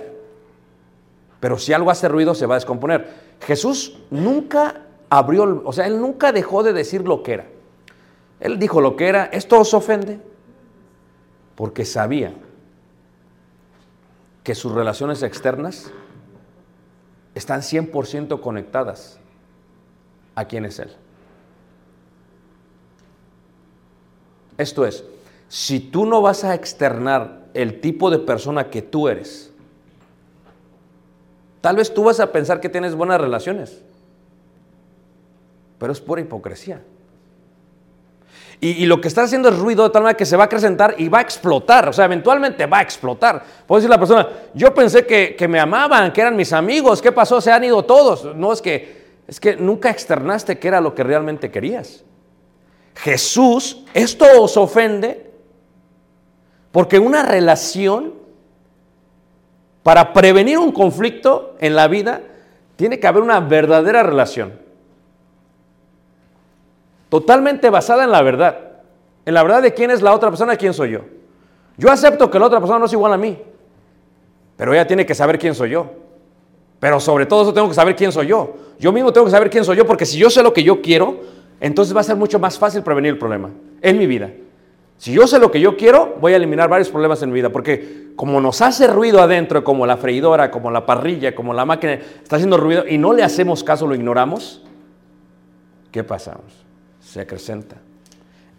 [1.39, 3.07] Pero si algo hace ruido se va a descomponer.
[3.41, 4.82] Jesús nunca
[5.17, 7.45] abrió, o sea, él nunca dejó de decir lo que era.
[8.39, 10.19] Él dijo lo que era, esto os ofende,
[11.55, 12.33] porque sabía
[14.43, 15.91] que sus relaciones externas
[17.35, 19.19] están 100% conectadas
[20.33, 20.89] a quién es Él.
[24.57, 25.05] Esto es,
[25.47, 29.51] si tú no vas a externar el tipo de persona que tú eres,
[31.61, 33.81] tal vez tú vas a pensar que tienes buenas relaciones,
[35.83, 36.81] pero es pura hipocresía.
[38.61, 40.95] Y, lo que está haciendo es ruido de tal manera que se va a acrecentar
[40.97, 41.89] y va a explotar.
[41.89, 43.43] O sea, eventualmente va a explotar.
[43.67, 47.01] Puede decir la persona, yo pensé que, que, me amaban, que eran mis amigos.
[47.01, 47.41] ¿Qué pasó?
[47.41, 48.33] Se han ido todos.
[48.33, 52.05] No, es que, es que nunca externaste que era lo que realmente querías.
[52.95, 55.31] Jesús, esto os ofende
[56.71, 58.13] porque una relación,
[59.83, 62.21] para prevenir un conflicto en la vida,
[62.77, 64.62] tiene que haber una verdadera relación
[67.13, 68.57] totalmente basada en la verdad.
[69.23, 71.01] En la verdad de quién es la otra persona quién soy yo.
[71.77, 73.37] Yo acepto que la otra persona no es igual a mí,
[74.57, 75.91] pero ella tiene que saber quién soy yo.
[76.79, 78.55] Pero sobre todo eso tengo que saber quién soy yo.
[78.79, 80.81] Yo mismo tengo que saber quién soy yo porque si yo sé lo que yo
[80.81, 81.19] quiero,
[81.59, 83.51] entonces va a ser mucho más fácil prevenir el problema
[83.83, 84.31] en mi vida.
[84.97, 87.51] Si yo sé lo que yo quiero, voy a eliminar varios problemas en mi vida,
[87.51, 91.93] porque como nos hace ruido adentro, como la freidora, como la parrilla, como la máquina,
[91.93, 94.63] está haciendo ruido y no le hacemos caso, lo ignoramos,
[95.91, 96.62] ¿qué pasamos?
[97.13, 97.75] Se acrecenta.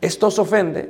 [0.01, 0.89] Esto os ofende,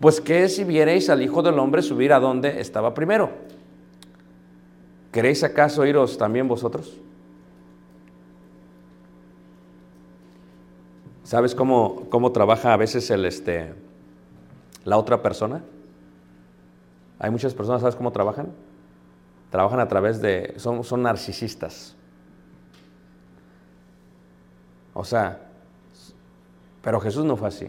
[0.00, 3.30] pues que si viereis al Hijo del Hombre subir a donde estaba primero.
[5.12, 6.96] ¿Queréis acaso iros también vosotros?
[11.22, 13.74] ¿Sabes cómo, cómo trabaja a veces el, este,
[14.86, 15.62] la otra persona?
[17.18, 18.54] Hay muchas personas, ¿sabes cómo trabajan?
[19.50, 21.94] Trabajan a través de, son, son narcisistas.
[24.94, 25.47] O sea,
[26.88, 27.66] pero Jesús no fue así.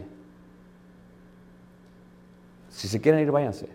[2.69, 3.67] Si se quieren ir, váyanse.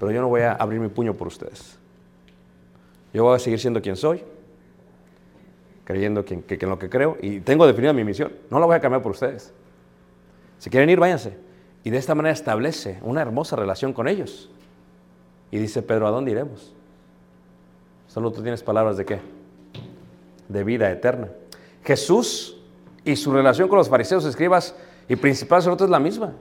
[0.00, 1.78] Pero yo no voy a abrir mi puño por ustedes.
[3.14, 4.24] Yo voy a seguir siendo quien soy,
[5.84, 8.32] creyendo que, en lo que creo, y tengo definida mi misión.
[8.50, 9.52] No la voy a cambiar por ustedes.
[10.58, 11.38] Si quieren ir, váyanse.
[11.84, 14.50] Y de esta manera establece una hermosa relación con ellos.
[15.52, 16.74] Y dice Pedro, ¿a dónde iremos?
[18.08, 19.20] Solo tú tienes palabras de qué?
[20.48, 21.28] De vida eterna.
[21.84, 22.55] Jesús
[23.06, 24.74] y su relación con los fariseos, escribas
[25.08, 26.34] y principales sacerdotes es la misma.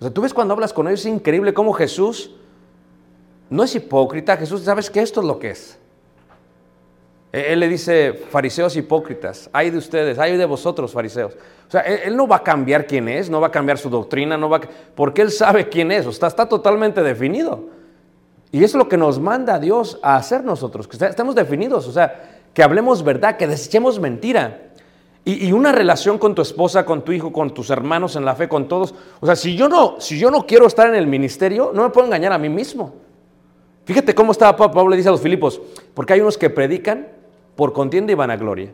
[0.00, 2.32] O sea, tú ves cuando hablas con ellos, es increíble cómo Jesús
[3.48, 4.36] no es hipócrita.
[4.36, 5.78] Jesús, ¿sabes que esto es lo que es?
[7.32, 11.34] E-, él le dice, fariseos hipócritas, hay de ustedes, hay de vosotros, fariseos.
[11.68, 14.36] O sea, él, no va a cambiar quién es, no va a cambiar su doctrina,
[14.36, 14.60] no va a,
[14.96, 17.68] porque él sabe quién es, o está, está totalmente definido.
[18.50, 22.33] Y es lo que nos manda Dios a hacer nosotros, que estemos definidos, o sea,
[22.54, 24.70] que hablemos verdad, que desechemos mentira.
[25.26, 28.34] Y, y, una relación con tu esposa, con tu hijo, con tus hermanos en la
[28.34, 28.94] fe, con todos.
[29.20, 31.90] O sea, si yo, no, si yo no quiero estar en el ministerio, no me
[31.90, 32.94] puedo engañar a mí mismo.
[33.84, 35.60] Fíjate cómo estaba Pablo, le dice a los Filipos,
[35.94, 37.08] porque hay unos que predican
[37.56, 38.72] por contienda y vanagloria.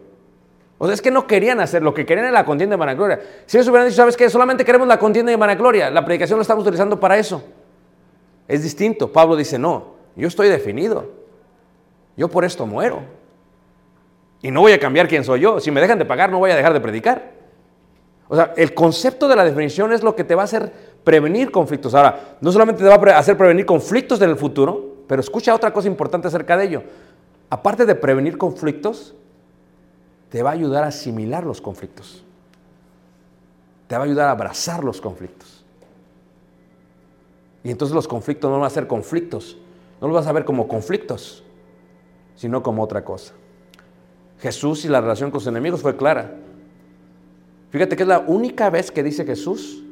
[0.78, 3.20] O sea, es que no querían hacer, lo que querían era la contienda y vanagloria.
[3.46, 4.30] Si ellos hubieran dicho, ¿sabes qué?
[4.30, 7.42] Solamente queremos la contienda y vanagloria, la predicación la estamos utilizando para eso.
[8.48, 9.12] Es distinto.
[9.12, 11.10] Pablo dice, no, yo estoy definido.
[12.16, 13.02] Yo por esto muero.
[14.42, 15.60] Y no voy a cambiar quién soy yo.
[15.60, 17.32] Si me dejan de pagar, no voy a dejar de predicar.
[18.28, 20.72] O sea, el concepto de la definición es lo que te va a hacer
[21.04, 21.94] prevenir conflictos.
[21.94, 25.72] Ahora, no solamente te va a hacer prevenir conflictos en el futuro, pero escucha otra
[25.72, 26.82] cosa importante acerca de ello.
[27.50, 29.14] Aparte de prevenir conflictos,
[30.28, 32.24] te va a ayudar a asimilar los conflictos.
[33.88, 35.64] Te va a ayudar a abrazar los conflictos.
[37.64, 39.58] Y entonces los conflictos no van a ser conflictos.
[40.00, 41.42] No los vas a ver como conflictos,
[42.36, 43.34] sino como otra cosa.
[44.40, 46.34] Jesús y la relación con sus enemigos fue clara.
[47.70, 49.84] Fíjate que es la única vez que dice Jesús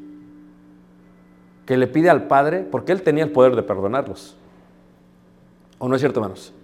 [1.68, 4.38] que le pide al Padre, porque Él tenía el poder de perdonarlos.
[5.76, 6.54] ¿O no es cierto, hermanos?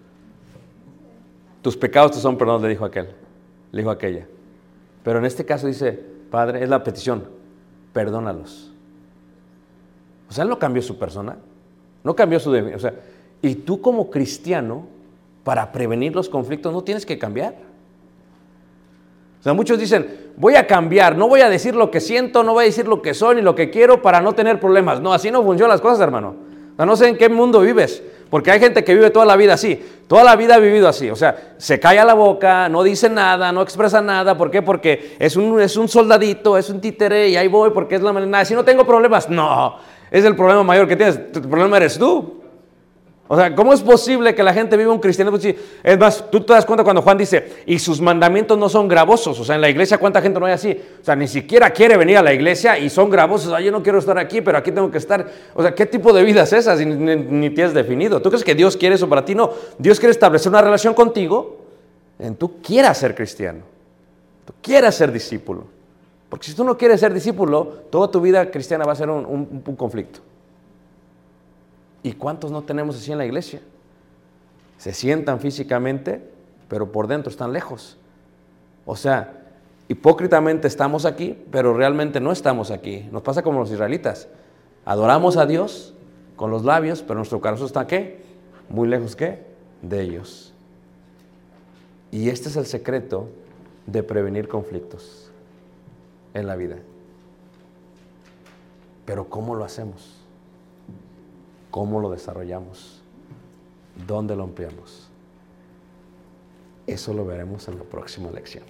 [1.61, 3.11] Tus pecados te son perdonados, le dijo aquel,
[3.71, 4.27] le dijo aquella.
[5.03, 5.93] Pero en este caso dice,
[6.31, 7.25] Padre, es la petición,
[7.93, 8.73] perdónalos.
[10.31, 11.37] O sea, Él no cambió su persona,
[12.03, 12.51] No cambió su.
[12.51, 12.95] O sea,
[13.43, 14.87] y tú como cristiano,
[15.45, 17.57] para prevenir los conflictos, no tienes que cambiar.
[19.45, 22.55] O sea, muchos dicen, voy a cambiar, no voy a decir lo que siento, no
[22.55, 25.03] voy a decir lo que soy ni lo que quiero para no tener problemas.
[25.03, 26.35] No, así no funcionan las cosas, hermano.
[26.73, 29.37] O sea, no sé en qué mundo vives, porque hay gente que vive toda la
[29.37, 31.11] vida así, toda la vida ha vivido así.
[31.11, 34.35] O sea, se calla la boca, no dice nada, no expresa nada.
[34.35, 34.63] ¿Por qué?
[34.63, 38.15] Porque es un, es un soldadito, es un títere y ahí voy porque es la
[38.15, 38.47] manera.
[38.47, 39.77] Si no tengo problemas, no,
[40.11, 41.21] es el problema mayor que tienes.
[41.35, 42.44] El problema eres tú.
[43.27, 45.39] O sea, ¿cómo es posible que la gente viva un cristianismo?
[45.83, 49.41] Es más, tú te das cuenta cuando Juan dice, y sus mandamientos no son gravosos.
[49.41, 50.79] O sea, en la iglesia, ¿cuánta gente no hay así?
[51.01, 53.51] O sea, ni siquiera quiere venir a la iglesia y son gravosos.
[53.55, 55.27] Ay, yo no quiero estar aquí, pero aquí tengo que estar.
[55.55, 58.21] O sea, ¿qué tipo de vida es esa si ni- ni te has definido?
[58.21, 59.35] ¿Tú crees que Dios quiere eso para ti?
[59.35, 59.51] No.
[59.79, 61.57] Dios quiere establecer una relación contigo
[62.19, 63.61] en tú quieras ser cristiano.
[64.45, 65.65] Tú quieras ser discípulo.
[66.29, 69.25] Porque si tú no quieres ser discípulo, toda tu vida cristiana va a ser un-
[69.25, 70.21] un- un conflicto.
[72.05, 73.63] ¿Y cuántos no tenemos así en la iglesia?
[74.77, 76.23] Se sientan físicamente,
[76.69, 77.97] pero por dentro están lejos.
[78.85, 79.43] O sea,
[79.89, 83.09] hipócritamente estamos aquí, pero realmente no estamos aquí.
[83.11, 84.29] Nos pasa como los israelitas.
[84.85, 85.95] Adoramos a Dios
[86.37, 88.23] con los labios, pero nuestro corazón está ¿qué?
[88.69, 89.43] Muy lejos ¿qué?
[89.81, 90.53] De ellos.
[92.11, 93.31] Y este es el secreto
[93.87, 95.31] de prevenir conflictos
[96.35, 96.77] en la vida.
[99.07, 100.24] Pero ¿cómo lo hacemos?
[101.75, 103.03] ¿Cómo lo desarrollamos?
[104.07, 105.09] ¿Dónde lo empleamos?
[106.87, 108.63] Eso lo veremos en la próxima lección.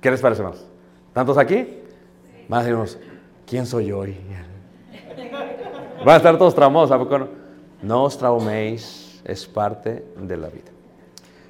[0.00, 0.66] ¿Qué les parece, hermanos?
[1.12, 1.78] ¿Tantos aquí?
[2.48, 2.98] Van a decirnos,
[3.46, 4.16] ¿quién soy yo hoy?
[6.04, 7.28] Van a estar todos traumados, ¿a no?
[7.82, 10.72] No os trauméis, es parte de la vida.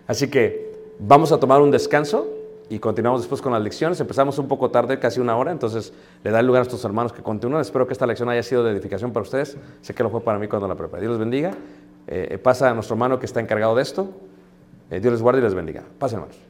[0.07, 2.29] Así que vamos a tomar un descanso
[2.71, 4.01] y continuamos después con las lecciones.
[4.01, 5.93] Empezamos un poco tarde, casi una hora, entonces
[6.23, 7.61] le da lugar a estos hermanos que continúen.
[7.61, 9.59] Espero que esta lección haya sido de edificación para ustedes.
[9.83, 11.03] Sé que lo fue para mí cuando la preparé.
[11.03, 11.51] Dios les bendiga.
[12.07, 14.09] Eh, eh, pasa a nuestro hermano que está encargado de esto.
[14.89, 15.83] Eh, Dios les guarde y les bendiga.
[15.99, 16.50] Pasen, hermanos.